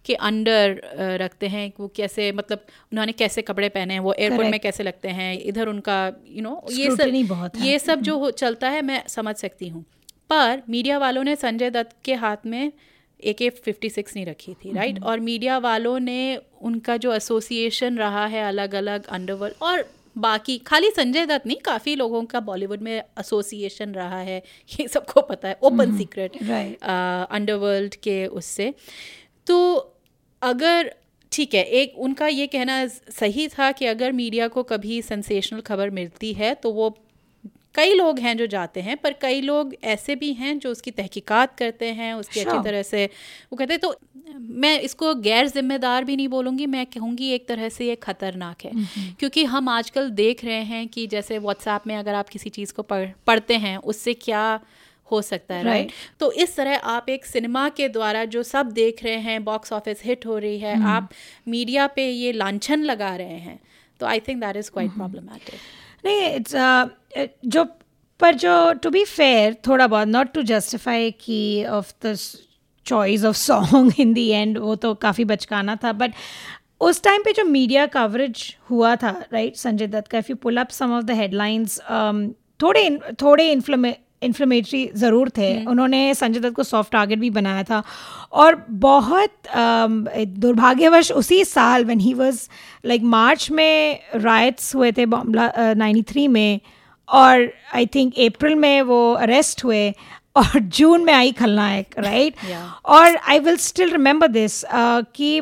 [0.05, 2.59] के अंडर रखते हैं वो कैसे मतलब
[2.93, 6.43] उन्होंने कैसे कपड़े पहने हैं वो एयरपोर्ट में कैसे लगते हैं इधर उनका यू you
[6.43, 9.85] नो know, ये सब बहुत ये सब जो हो- चलता है मैं समझ सकती हूँ।
[10.31, 12.73] पर मीडिया वालों ने संजय दत्त के हाथ में
[13.25, 17.97] ए के फिफ्टी सिक्स नहीं रखी थी राइट और मीडिया वालों ने उनका जो एसोसिएशन
[17.97, 22.81] रहा है अलग अलग अंडरवर्ल्ड और बाकी खाली संजय दत्त नहीं काफ़ी लोगों का बॉलीवुड
[22.81, 24.43] में एसोसिएशन रहा है
[24.81, 26.33] ये सबको पता है ओपन सीक्रेट
[27.31, 28.75] अंडरवर्ल्ड के उससे।
[29.47, 29.89] तो
[30.43, 30.95] अगर
[31.33, 35.91] ठीक है एक उनका ये कहना सही था कि अगर मीडिया को कभी सेंसेशनल खबर
[35.91, 36.99] मिलती है तो वो
[37.75, 41.57] कई लोग हैं जो जाते हैं पर कई लोग ऐसे भी हैं जो उसकी तहकीकात
[41.57, 43.05] करते हैं उसकी अच्छी तरह से
[43.53, 43.97] वो कहते हैं तो
[44.39, 48.71] मैं इसको गैर जिम्मेदार भी नहीं बोलूँगी मैं कहूँगी एक तरह से ये खतरनाक है।
[49.19, 52.83] क्योंकि हम आजकल देख रहे हैं कि जैसे व्हाट्सएप में अगर आप किसी चीज़ को
[52.83, 54.61] पढ़ पढ़ते हैं उससे क्या
[55.13, 56.19] हो सकता है राइट Right.
[56.21, 60.03] तो इस तरह आप एक सिनेमा के द्वारा जो सब देख रहे हैं बॉक्स ऑफ़िस
[60.05, 60.87] हिट हो रही है hmm.
[60.87, 61.09] आप
[61.49, 63.59] मीडिया पे ये लांछन लगा रहे हैं
[64.01, 65.55] तो I think that is quite problematic
[66.05, 67.65] नहीं इट्स जो
[68.21, 71.43] पर जो टू बी फेयर थोड़ा बहुत नॉट टू जस्टिफाई की
[71.73, 72.17] of the
[72.87, 76.15] choice of song in the end वो तो काफ़ी बचकाना था बट
[76.81, 80.57] उस टाइम पे जो मीडिया कवरेज हुआ था राइट संजय दत्त का if you pull
[80.57, 81.79] up some of the headlines
[82.63, 82.89] थोड़े
[83.23, 87.83] थोड़े इन्फ्लेमे इन्फ्लेमेटरी ज़रूर थे। उन्होंने संजय दत्त को सॉफ्ट टारगेट भी बनाया था।
[88.33, 89.33] और बहुत
[90.39, 92.49] दुर्भाग्यवश उसी साल when he was
[92.87, 96.61] like March में राइट्स हुए थे बॉम्बला नाइन्टी थ्री में
[97.09, 99.89] और आई थिंक अप्रैल में वो अरेस्ट हुए
[100.37, 102.35] और जून में आई खलनायक राइट
[102.85, 105.41] और I will still remember this कि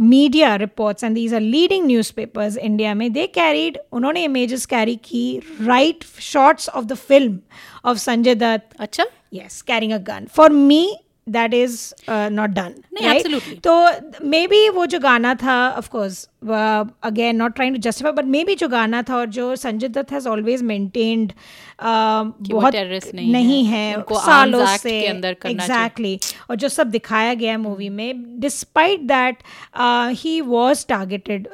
[0.00, 5.40] media reports and these are leading newspapers India में दे कैरीड उन्होंने इमेजेस कैरी की
[5.62, 7.38] right shots of the film
[7.84, 10.84] of Sanjay Dutt अच्छा yes carrying a gun for me
[11.32, 13.56] that is not done नहीं, absolutely.
[13.66, 16.28] तो may be वो जो गाना था of course
[17.02, 20.28] again not trying to justify but maybe जो गाना था और जो Sanjay Dutt has
[20.28, 21.32] always maintained
[21.82, 26.18] बहुत नहीं नहीं है, है सालों से। एग्जैक्टली
[26.50, 29.42] और जो सब दिखाया गया है मूवी में despite that
[30.22, 31.48] he was targeted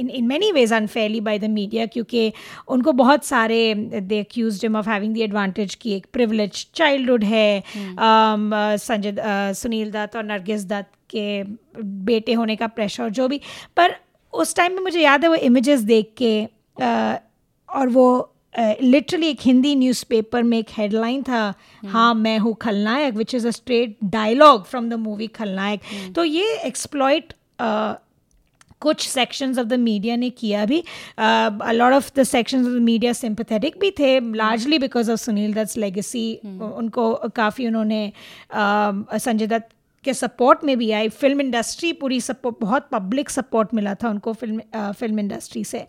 [0.00, 2.32] in in many ways unfairly by the media क्योंकि
[2.68, 3.58] उनको बहुत सारे
[4.08, 9.12] they accused him of having the advantage कि एक privileged childhood है um, uh, Sanjay
[9.12, 11.42] uh, Sunil Dutt और नरगिस दत्त के
[12.04, 13.40] बेटे होने का प्रेशर जो भी।
[13.76, 13.96] पर
[14.32, 16.46] उस टाइम में मुझे याद है वो इमेजेस देख के
[16.80, 17.16] uh,
[17.68, 18.30] और वो
[18.82, 21.54] लिटरली एक हिंदी न्यूज़पेपर में एक हेडलाइन था
[21.86, 25.80] हाँ मैं हूँ Khalnayak which is a straight dialogue from the movie Khalnayak.
[26.16, 27.32] तो ये एक्सप्लॉइट
[28.82, 30.82] कुछ सेक्शंस ऑफ़ द मीडिया ने किया भी।
[31.18, 35.76] Lot of the sections of the media sympathetic भी थे largely because of Sunil Dutt
[35.78, 39.68] legacy उनको काफ़ी उन्होंने uh, संजय दत्त
[40.04, 44.32] के सपोर्ट में भी आई फ़िल्म इंडस्ट्री पूरी सपोर्ट बहुत पब्लिक सपोर्ट मिला था उनको
[44.32, 45.86] फ़िल्म फ़िल्म इंडस्ट्री से।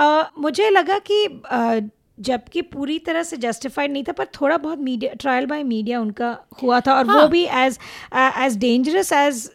[0.00, 1.80] Uh, मुझे लगा कि uh,
[2.20, 6.30] जबकि पूरी तरह से जस्टिफाइड नहीं था पर थोड़ा बहुत मीडिया ट्रायल बाय मीडिया उनका
[6.62, 7.20] हुआ था। और हाँ.
[7.20, 7.78] वो भी as
[8.14, 9.50] as dangerous as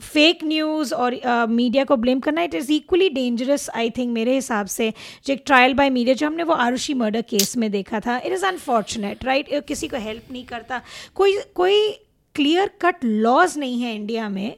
[0.00, 1.14] fake news और
[1.50, 4.92] मीडिया uh, को ब्लेम करना it is equally dangerous I think मेरे हिसाब से
[5.26, 8.32] जो एक ट्रायल बाय मीडिया जो हमने वो आरुषि मर्डर केस में देखा था इट
[8.32, 10.80] इज़ अनफॉर्चुनेट राइट किसी को हेल्प नहीं करता।
[11.14, 11.90] कोई कोई
[12.34, 14.54] क्लियर कट लॉज नहीं है इंडिया में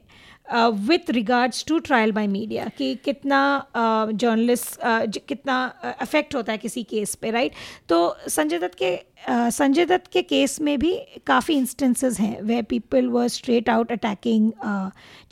[0.88, 3.38] with regards to trial by media कि कितना
[3.76, 5.64] जर्नलिस्ट uh, कितना
[6.00, 7.52] अफेक्ट होता है किसी केस पे राइट
[7.88, 8.94] तो संजय दत्त के
[9.28, 14.50] संजय दत्त के केस में भी काफ़ी इंस्टेंसेस हैं we people were straight out attacking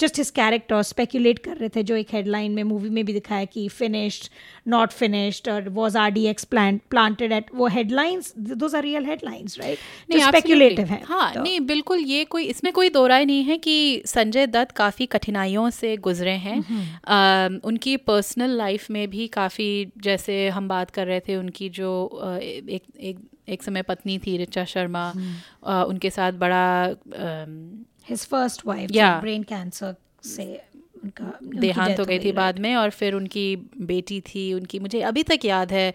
[0.01, 3.45] just his character speculate कर रहे थे जो एक हेडलाइन में मूवी में भी दिखाया
[3.45, 4.29] कि फिनिश्ड
[4.69, 9.59] नॉट फिनिश्ड और was R D X planted at वो headlines those are real headlines
[9.59, 9.79] right
[10.13, 11.43] जो स्पेकुलेटिव है हाँ तो.
[11.43, 15.71] नहीं बिल्कुल ये कोई इसमें कोई दो राय नहीं है कि संजय दत्त काफ़ी कठिनाइयों
[15.71, 21.21] से गुजरे हैं। uh, उनकी पर्सनल लाइफ में भी काफ़ी जैसे हम बात कर रहे
[21.21, 21.91] थे उनकी जो
[22.25, 23.19] uh, एक एक
[23.51, 25.89] एक समय पत्नी थी रिचा शर्मा hmm.
[25.89, 26.65] उनके साथ बड़ा
[28.09, 29.21] his first wife Yeah.
[29.21, 29.95] Brain cancer
[30.25, 30.47] से
[31.05, 33.45] उनका देहांत हो गई थी बाद में और फिर उनकी
[33.83, 35.93] बेटी थी उनकी मुझे अभी तक याद है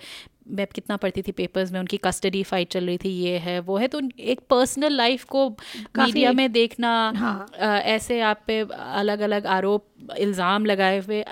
[0.48, 3.78] मैं कितना पढ़ती थी पेपर्स में उनकी कस्टडी फाइट चल रही थी ये है वो
[3.78, 5.50] है तो एक पर्सनल लाइफ को
[5.98, 11.24] मीडिया में देखना हाँ। आ, ऐसे आप पे अलग अलग आरोप इल्ज़ाम लगाए हुए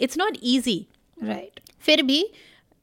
[0.00, 0.78] इट्स नॉट ईजी
[1.18, 2.24] राइट फिर भी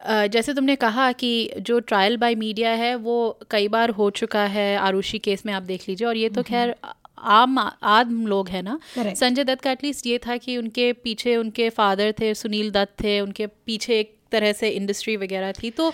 [0.04, 3.16] जैसे तुमने कहा कि जो ट्रायल बाय मीडिया है वो
[3.52, 6.76] कई बार हो चुका है आरुषि केस में आप देख लीजिए। और ये तो खैर
[7.18, 8.80] आम आम लोग हैं ना?
[8.98, 13.20] संजय दत्त का एटलीस्ट ये था कि उनके पीछे उनके फादर थे सुनील दत्त थे
[13.20, 15.92] उनके पीछे एक तरह से इंडस्ट्री वगैरह थी। तो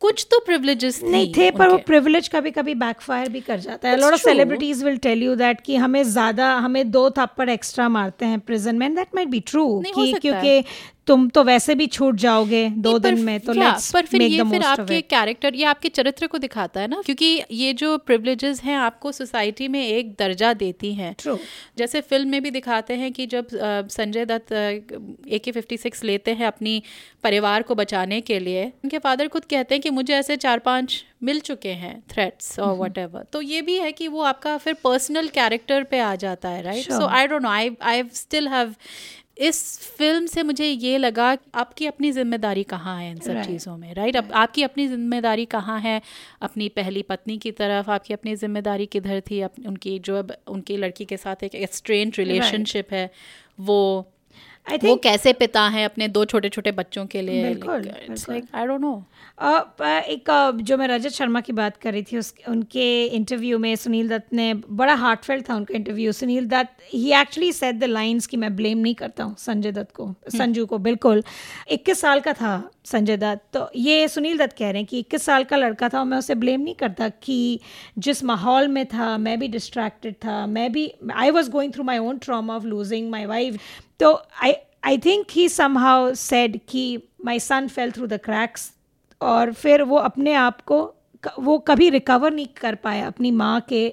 [0.00, 3.96] कुछ तो प्रिविलेजेस नहीं थे पर वो प्रिविलेज कभी कभी बैकफायर भी कर जाता है।
[3.96, 8.26] Lot of celebrities will tell you that कि हमें ज़्यादा हमें दो थप्पड़ एक्स्ट्रा मारते
[8.26, 10.64] हैं प्रिजन में दैट माइट बी ट्रू कि क्योंकि
[11.06, 14.62] तुम तो वैसे भी छूट जाओगे दो दिन में तो लेट्स पर फिर ये फिर
[14.62, 19.12] आपके कैरेक्टर ये आपके चरित्र को दिखाता है ना क्योंकि ये जो प्रिवलेजेस हैं आपको
[19.12, 21.14] सोसाइटी में एक दर्जा देती हैं।
[21.78, 23.46] जैसे फ़िल्म में भी दिखाते हैं कि जब
[23.90, 26.82] Sanjay Dutt A K fifty six लेते हैं अपनी
[27.22, 31.04] परिवार को बचाने के लिए उनके फादर खुद कहते हैं कि मुझे ऐसे चार पाँच
[31.22, 35.28] मिल चुके हैं थ्रेट्स और वट तो ये भी है कि वो आपका फिर पर्सनल
[35.28, 38.74] कैरेक्टर पे आ जाता है right so I don't know I I still have
[39.42, 43.46] इस फ़िल्म से मुझे ये लगा कि आपकी अपनी ज़िम्मेदारी कहाँ है इन सब Right.
[43.46, 44.26] चीज़ों में राइट right?
[44.26, 46.00] अब आपकी अपनी ज़िम्मेदारी कहाँ है
[46.42, 50.76] अपनी पहली पत्नी की तरफ़ आपकी अपनी ज़िम्मेदारी किधर थी अप, उनकी जो अब उनकी
[50.76, 52.96] लड़की के साथ एक एक्सट्रेंट रिलेशनशिप right.
[52.96, 53.10] है
[53.60, 54.11] वो
[54.66, 57.42] आई वो कैसे पिता हैं अपने दो छोटे छोटे बच्चों के लिए?
[57.44, 58.94] बिल्कुल, इट्स बिल्कुल। लाइक आई डोंट नो
[60.12, 60.30] एक
[60.62, 64.32] जो मैं रजत शर्मा की बात कर रही थी उस उनके इंटरव्यू में सुनील दत्त
[64.32, 68.54] ने बड़ा हार्टफेल्ट था उनका interview Sunil Dutt he actually set the lines कि मैं
[68.56, 71.22] ब्लेम नहीं करता हूँ संजय दत्त को संजू को बिल्कुल।
[71.72, 75.22] 21 साल का था। संजय दत्त। तो ये सुनील दत्त कह रहे हैं कि 21
[75.22, 77.60] साल का लड़का था और मैं उसे ब्लेम नहीं करता कि
[77.98, 81.98] जिस माहौल में था, मैं भी डिस्ट्रैक्टेड था, मैं भी I was going through my
[81.98, 83.58] own trauma of losing my wife
[84.00, 84.12] तो
[84.42, 84.54] I
[84.84, 88.70] I think he somehow said कि my son fell through the cracks
[89.20, 90.82] और फिर वो अपने आप को
[91.38, 93.92] वो कभी रिकवर नहीं कर पाया अपनी माँ के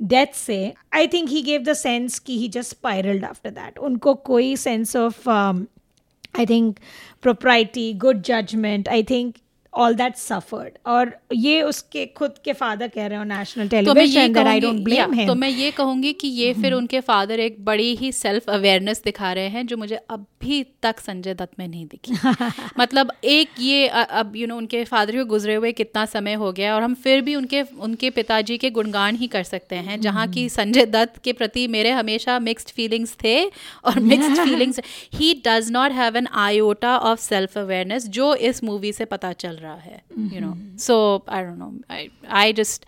[0.00, 4.14] डेथ से। I think he gave the sense कि he just spiralled after that उनको
[4.14, 6.78] कोई sense of I think
[7.26, 9.34] propriety good judgement I think
[9.76, 13.82] all that suffered और ये उसके खुद के फादर कह रहे हो नेशनल तो मैं
[13.82, 16.72] ये टेलीविज़न दैट आई डोंट कहूँगी ब्लेम हिम तो मैं ये कहूँगी कि ये फिर
[16.72, 21.34] उनके फादर एक बड़ी ही सेल्फ अवेयरनेस दिखा रहे हैं जो मुझे अभी तक संजय
[21.34, 22.14] दत्त में नहीं दिखी।
[22.80, 26.74] मतलब एक ये अब यू नो उनके फादर को गुजरे हुए कितना समय हो गया
[26.74, 30.48] और हम फिर भी उनके उनके पिताजी के गुणगान ही कर सकते हैं जहाँ की
[30.48, 33.44] संजय दत्त के प्रति मेरे हमेशा मिक्स्ड फीलिंग्स थे
[33.84, 34.80] और mixed feelings
[35.14, 39.56] he does not have an iota of self awareness जो इस मूवी से पता चल
[39.56, 40.02] रहा है
[40.34, 42.08] you know so I don't know I
[42.42, 42.84] I just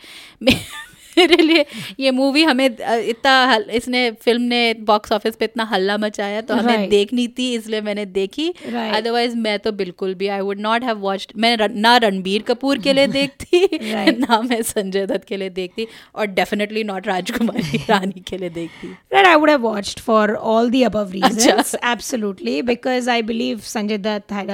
[1.19, 1.65] मेरे लिए
[2.01, 3.33] ये मूवी हमें इतना
[3.75, 6.91] इसने फ़िल्म ने बॉक्स ऑफ़िस पे इतना हल्ला मचाया तो हमें Right.
[6.91, 9.43] देखनी थी इसलिए मैंने देखी अदरवाइज़ Right.
[9.45, 12.93] मैं तो बिल्कुल भी I would not have watched मैं र- ना रणबीर कपूर के
[12.93, 14.19] लिए देखती Right.
[14.29, 18.95] ना मैं संजय दत्त के लिए देखती और डेफिनेटली नॉट राजकुमारी रानी के लिए देखती
[19.13, 20.23] would have watched for
[20.53, 21.47] all the above reasons.
[21.49, 21.79] Acha.
[21.83, 24.51] Absolutely, because I believe Sanjay Dutt had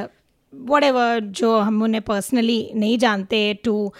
[0.84, 3.92] whatever जो हम उन्हें पर्सनली नहीं जानते to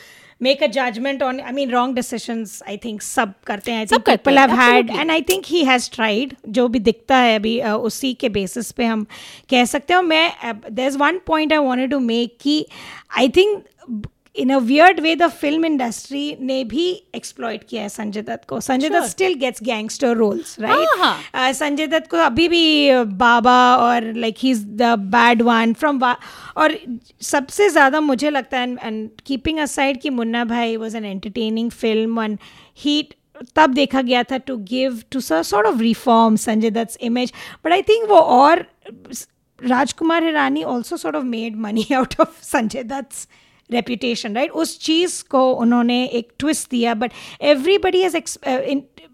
[0.43, 4.31] make a judgement on I mean wrong this I think सब करते हैं सब करते
[4.31, 8.73] हैं and I think he has tried जो भी दिखता है अभी उसी के बेसिस
[8.73, 9.07] पे हम
[9.51, 10.33] कह सकते हो। मैं
[10.73, 12.67] there is one point I want to make कि
[13.19, 13.65] I think
[14.37, 18.61] in a weird way the film industry ने भी exploit किया है संजय दत्त को।
[18.61, 21.03] Sanjay Dutt still gets gangster roles right?
[21.35, 26.03] uh, Sanjay Dutt को अभी भी बाबा और like he is the bad one from
[26.57, 26.77] और
[27.23, 32.23] सबसे ज़्यादा मुझे लगता है एंड कीपिंग असाइड कि Munna Bhai was an entertaining film
[32.23, 32.39] and
[32.79, 33.03] he
[33.57, 37.33] तब देखा गया था to give to sort of reform Sanjay Dutt image
[37.65, 38.67] but I think वो और
[39.59, 43.29] Rajkumar Hirani also sort of made money out of Sanjay Dutt
[43.73, 47.13] reputation right उस चीज़ को उन्होंने एक ट्विस्ट दिया but
[47.43, 48.17] everybody has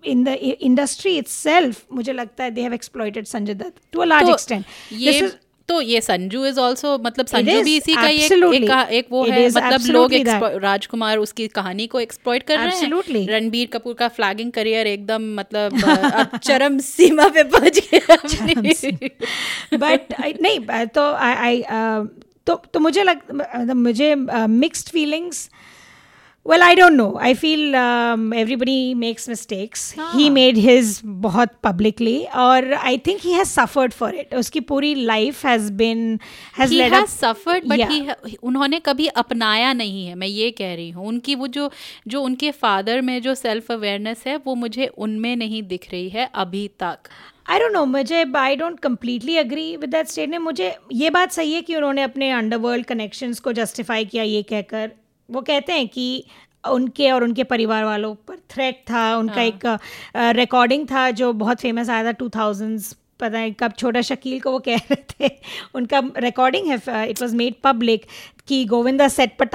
[0.04, 0.28] in the
[0.60, 5.32] industry itself मुझे लगता है they have exploited Sanjay Dutt to a large extent ये
[5.68, 9.32] तो ये संजू इज़ ऑल्सो मतलब संजू भी इसी का एक, एक, एक वो It
[9.32, 10.14] है मतलब लोग
[10.62, 13.12] राजकुमार उसकी कहानी को एक्सप्लॉइट कर Absolutely.
[13.12, 18.16] रहे हैं। रणबीर कपूर का फ्लैगिंग करियर एकदम मतलब चरम सीमा पे पहुँच गया
[19.76, 21.62] बट नहीं तो आई
[22.46, 25.48] तो तो मुझे लग मतलब मुझे mixed feelings
[26.46, 27.74] well I don't know I feel
[28.34, 34.14] everybody makes mistakes he made his बहुत पब्लिकली और I think he has suffered for
[34.14, 36.18] it उसकी पूरी life has been
[36.58, 36.94] has led
[37.66, 41.70] but he उन्होंने कभी अपनाया नहीं है मैं ये कह रही हूँ। उनकी वो जो
[42.08, 46.30] जो उनके फादर में जो सेल्फ अवेयरनेस है वो मुझे उनमें नहीं दिख रही है
[46.34, 46.98] अभी तक।
[47.50, 51.52] आई डोंट नो मुझे I don't completely agree with that statement मुझे ये बात सही
[51.52, 54.90] है कि उन्होंने अपने अंडरवर्ल्ड कनेक्शंस को जस्टिफाई किया ये कहकर।
[55.28, 56.24] वो कहते हैं कि
[56.64, 59.44] उनके और उनके परिवार वालों पर थ्रेट था उनका हाँ.
[59.44, 64.40] एक रिकॉर्डिंग था जो बहुत फ़ेमस आया था टू थाउजेंड्स पता है कब छोटा शकील
[64.40, 65.30] को वो कह रहे थे।
[65.74, 68.06] उनका रिकॉर्डिंग है इट वाज मेड पब्लिक
[68.48, 69.46] कि गोविंदा सेट पर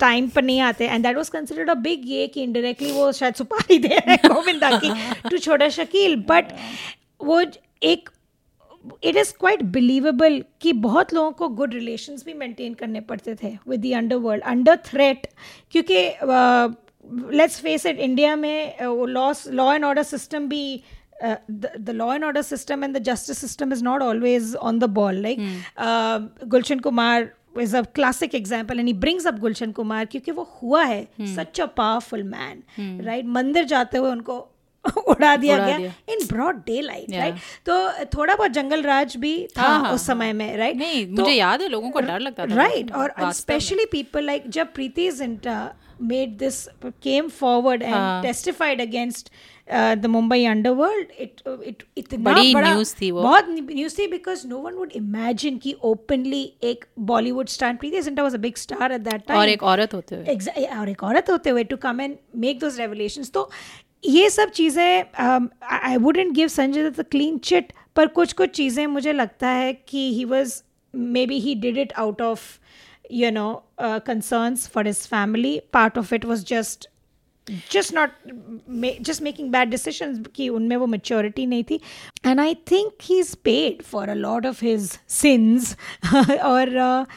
[0.00, 3.34] टाइम पर नहीं आते। And that was considered a big ये कि इनडायरेक्टली वो शायद
[3.34, 4.90] सुपारी दे रहे हैं गोविंदा की
[5.30, 6.52] टू छोटा शकील। बट
[7.20, 7.40] वो
[7.82, 8.08] एक
[9.04, 13.56] इट इज़ क्वाइट बिलीवेबल कि बहुत लोगों को गुड रिलेशंस भी मेंटेन करने पड़ते थे
[13.68, 15.26] with the underworld under threat
[15.72, 15.98] क्योंकि
[17.36, 20.82] लेट्स फेस इट इंडिया में वो loss law and order system भी
[21.22, 25.20] the law and order system and the justice system is not always on the ball
[25.22, 25.38] like
[26.46, 30.84] Gulshan Kumar is a classic example and he brings up Gulshan Kumar क्योंकि वो हुआ
[30.84, 32.62] है such a powerful man
[33.04, 34.38] right मंदिर जाते हुए उनको
[35.08, 37.34] उड़ा दिया उड़ा गया in broad daylight right
[37.66, 40.88] तो थोड़ा बहुत जंगल राज भी था हाँ, हाँ, उस समय में राइट right?
[40.88, 44.48] नहीं मुझे याद है लोगों को डर लगता था राइट right, और स्पेशली पीपल लाइक
[44.48, 49.32] जब Preity Zinta made this came forward and हाँ। Testified against
[49.72, 54.46] the Mumbai underworld it it इतना बड़ी बड़ा news थी वो। बहुत न्यूज़ थी because
[54.46, 58.92] no one would imagine कि ओपनली एक Bollywood star Preity Zinta was a big star
[58.92, 62.00] at that time और एक औरत होते हुए। और एक औरत होते हुए to come
[62.00, 63.50] and make those तो
[64.04, 65.04] ये सब चीज़ें
[65.82, 70.14] I wouldn't give Sanjay Dutt clean chit पर कुछ कुछ चीज़ें मुझे लगता है कि
[70.14, 70.62] he was
[71.26, 72.40] maybe he did it out of
[73.12, 76.86] you know concerns for his family part of it was just
[77.50, 78.08] just not
[78.70, 81.80] ma- just making bad decisions कि उनमें वो maturity नहीं थी.
[82.26, 84.84] And I think he's paid for a lot of his
[85.22, 85.76] sins.
[86.40, 87.10] और uh,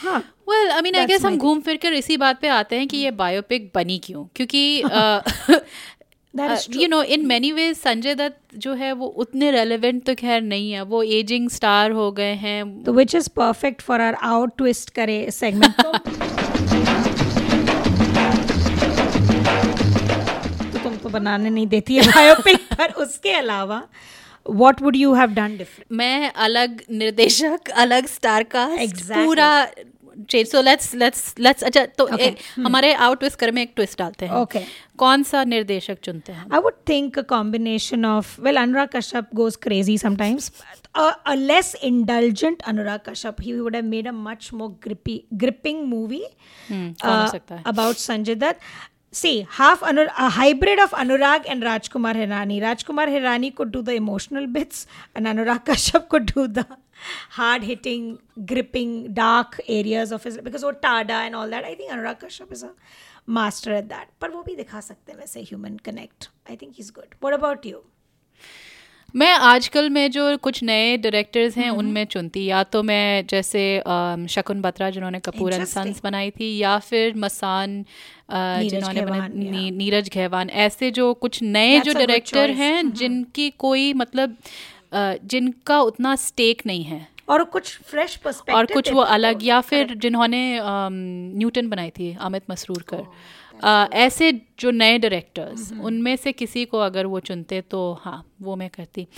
[0.00, 0.18] हाँ
[0.48, 2.96] well I mean I guess हम घूम फिर कर इसी बात पे आते हैं कि
[2.96, 4.26] ये बायोपिक बनी क्यों?
[4.34, 5.62] क्योंकि is
[6.76, 10.72] you know in many ways Sanjay Dutt जो है वो उतने रेलेवेंट तो खैर नहीं
[10.72, 14.90] है। वो एजिंग स्टार हो गए हैं। तो which is perfect for our out twist
[14.90, 15.92] करे सेगमेंट तो
[20.78, 23.88] तुम तो बनाने नहीं देती है बायोपिक पर उसके अलावा
[24.48, 25.84] what would you have done different?
[25.92, 29.24] मैं अलग निर्देशक अलग स्टार का Exactly.
[29.24, 29.68] पूरा
[30.28, 32.20] change so let's let's let's अच्छा तो okay.
[32.20, 32.66] एक, hmm.
[32.66, 34.70] हमारे आउट विस्कर में एक ट्विस्ट डालते हैं ओके okay.
[34.98, 39.56] कौन सा निर्देशक चुनते हैं I would think a combination of well Anurag Kashyap goes
[39.62, 40.52] crazy sometimes
[40.96, 46.22] a less indulgent Anurag Kashyap he would have made a much more grippy gripping movie
[46.70, 48.60] about Sanjay Dutt
[49.14, 54.46] see half Anu hybrid of Anurag and Rajkumar Hirani Rajkumar Hirani को do the emotional
[54.52, 56.64] bits and Anurag Kashyap को do the
[57.36, 58.08] hard-hitting,
[58.54, 61.64] gripping, dark areas of his because वो Tada and all that.
[61.64, 62.74] I think Anurag Kashyap is a
[63.38, 64.10] master at that.
[64.20, 66.28] पर वो भी दिखा सकते हैं वैसे human connect.
[66.52, 67.16] I think he's good.
[67.20, 67.82] What about you?
[69.16, 73.62] मैं आजकल में जो कुछ नए डायरेक्टर्स हैं उनमें चुनती या तो मैं जैसे
[74.34, 77.84] शकुन बत्रा जिन्होंने कपूर एंड सन्स बनाई थी या फिर मसान
[78.28, 79.50] अ, जिन्होंने बना घेवान, yeah.
[79.50, 82.50] नी, नीरज घेवान ऐसे जो कुछ नए जो डायरेक्टर.
[82.50, 88.66] हैं जिनकी कोई मतलब अ, जिनका उतना स्टेक नहीं है। और कुछ फ्रेश पर्सपेक्टिव और
[88.66, 90.60] कुछ वो अलग या फिर जिन्होंने
[91.36, 93.02] न्यूटन बनाई थी अमित मसरूरकर
[93.64, 98.56] कर ऐसे जो नए डायरेक्टर्स उनमें से किसी को अगर वो चुनते तो हाँ वो
[98.56, 99.08] मैं करती।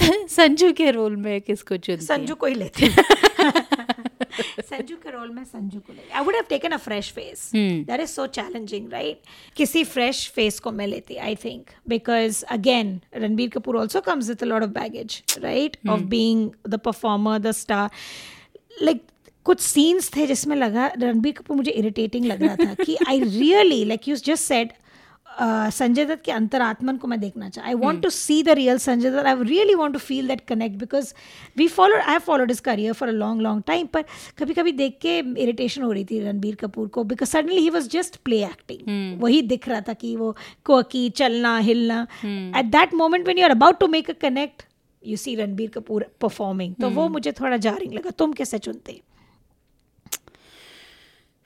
[0.28, 2.04] संजू के रोल में किसको चुनती?
[2.04, 2.88] संजू को ही लेते।
[4.60, 8.10] संजू के रोल में संजू को I would have taken a fresh face that is
[8.10, 13.76] so challenging right किसी फ्रेश फेस को मैं लेती I think because again Ranbir Kapoor
[13.76, 17.90] also comes with a lot of baggage right of being the performer the star
[18.82, 19.02] like
[19.46, 23.84] कुछ scenes थे जिसमें लगा रणबीर कपूर मुझे irritating लग रहा था कि I really
[23.84, 24.72] like you just said
[25.30, 29.10] Sanjay Dutt के अंतरात्मन को मैं देखना चाह I want to see the real Sanjay
[29.10, 31.12] Dutt I really want to feel that connect because
[31.58, 34.04] we follow I have followed is career for a long long time पर
[34.38, 37.88] कभी कभी देख के इरिटेशन हो रही थी रणबीर कपूर को because suddenly he was
[37.88, 43.26] just play acting वही दिख रहा था कि वो कोकी चलना हिलना। At that moment
[43.26, 44.62] when you are about to make a connect
[45.02, 49.00] you see Ranbir Kapoor performing तो वो मुझे थोड़ा जारिंग लगा। तुम कैसे चुनते?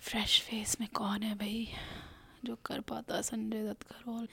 [0.02, 1.68] फ्रेश फेस में कौन है भाई?
[2.44, 4.26] जो कर पाता संजय दत्त का रोल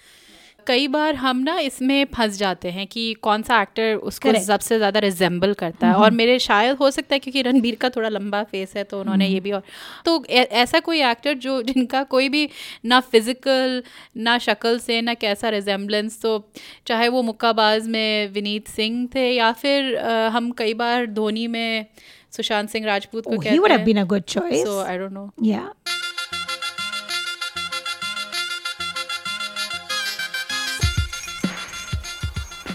[0.68, 5.00] कई बार हम ना इसमें फंस जाते हैं कि कौन सा एक्टर उसको सबसे ज़्यादा
[5.00, 8.76] रिजेंबल करता है। और मेरे शायद हो सकता है क्योंकि रणबीर का थोड़ा लंबा फेस
[8.78, 9.64] है तो उन्होंने ये भी और
[10.06, 12.50] तो ऐसा कोई एक्टर जो जिनका कोई भी
[12.86, 13.84] ना फ़िज़िकल
[14.18, 16.50] ना शक्ल से ना कैसा रिजेंबलेंस तो
[16.88, 21.86] चाहे वो मुक्काबाज में विनीत सिंह थे या फिर अ, हम कई बार धोनी में
[22.36, 23.98] सुशांत सिंह राजपूत को Oh, कहते been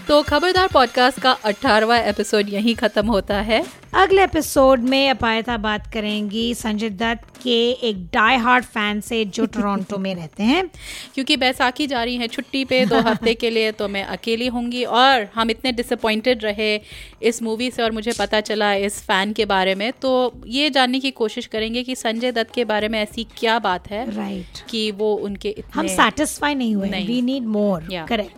[0.07, 5.93] तो खबरदार पॉडकास्ट का अट्ठारहवा एपिसोड यहीं ख़त्म होता है। अगले एपिसोड में अपायता बात
[5.93, 10.69] करेंगी संजय दत्त के एक डाई हार्ट फ़ैन से जो टोरंटो में रहते हैं।
[11.15, 14.83] क्योंकि बैसाखी जा रही है छुट्टी पे दो हफ़्ते के लिए तो मैं अकेली होंगी
[14.83, 16.81] और हम इतने डिसअपॉइंटेड रहे
[17.21, 20.99] इस मूवी से और मुझे पता चला इस फ़ैन के बारे में। तो ये जानने
[20.99, 24.71] की कोशिश करेंगे कि संजय दत्त के बारे में ऐसी क्या बात है राइट right.
[24.71, 28.33] कि वो उनके इतने हम सेटिस्फाई नहीं हुए। वी नीड मोर करेक्ट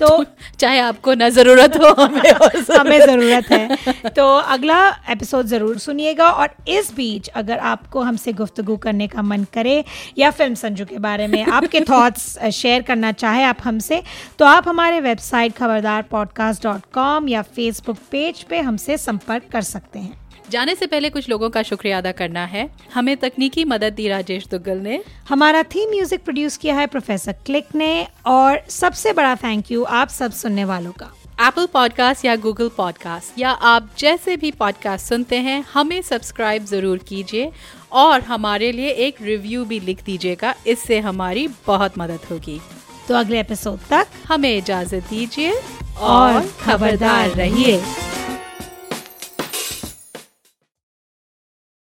[0.00, 0.24] तो
[0.58, 2.32] चाहे आपको ना ज़रूरत हो हमें
[2.78, 8.76] हमें ज़रूरत है। तो अगला एपिसोड ज़रूर सुनिएगा और इस बीच अगर आपको हमसे गुफ्तगू
[8.76, 9.84] करने का मन करे
[10.18, 14.02] या फ़िल्म संजू के बारे में आपके थॉट्स शेयर करना चाहे आप हमसे
[14.38, 19.62] तो आप हमारे website Khabardar podcast dot com या फेसबुक पेज पे हमसे संपर्क कर
[19.62, 23.92] सकते हैं। जाने से पहले कुछ लोगों का शुक्रिया अदा करना है। हमें तकनीकी मदद
[23.92, 29.12] दी राजेश दुग्गल ने। हमारा थीम म्यूज़िक प्रोड्यूस किया है प्रोफेसर क्लिक ने और सबसे
[29.12, 33.90] बड़ा थैंक यू आप सब सुनने वालों का। एप्पल पॉडकास्ट या गूगल पॉडकास्ट या आप
[33.98, 37.50] जैसे भी पॉडकास्ट सुनते हैं हमें सब्सक्राइब ज़रूर कीजिए
[37.94, 42.60] और हमारे लिए एक रिव्यू भी लिख दीजिएगा इससे हमारी बहुत मदद होगी।
[43.08, 45.52] तो अगले एपिसोड तक हमें इजाज़त दीजिए
[46.00, 47.80] और खबरदार रहिए।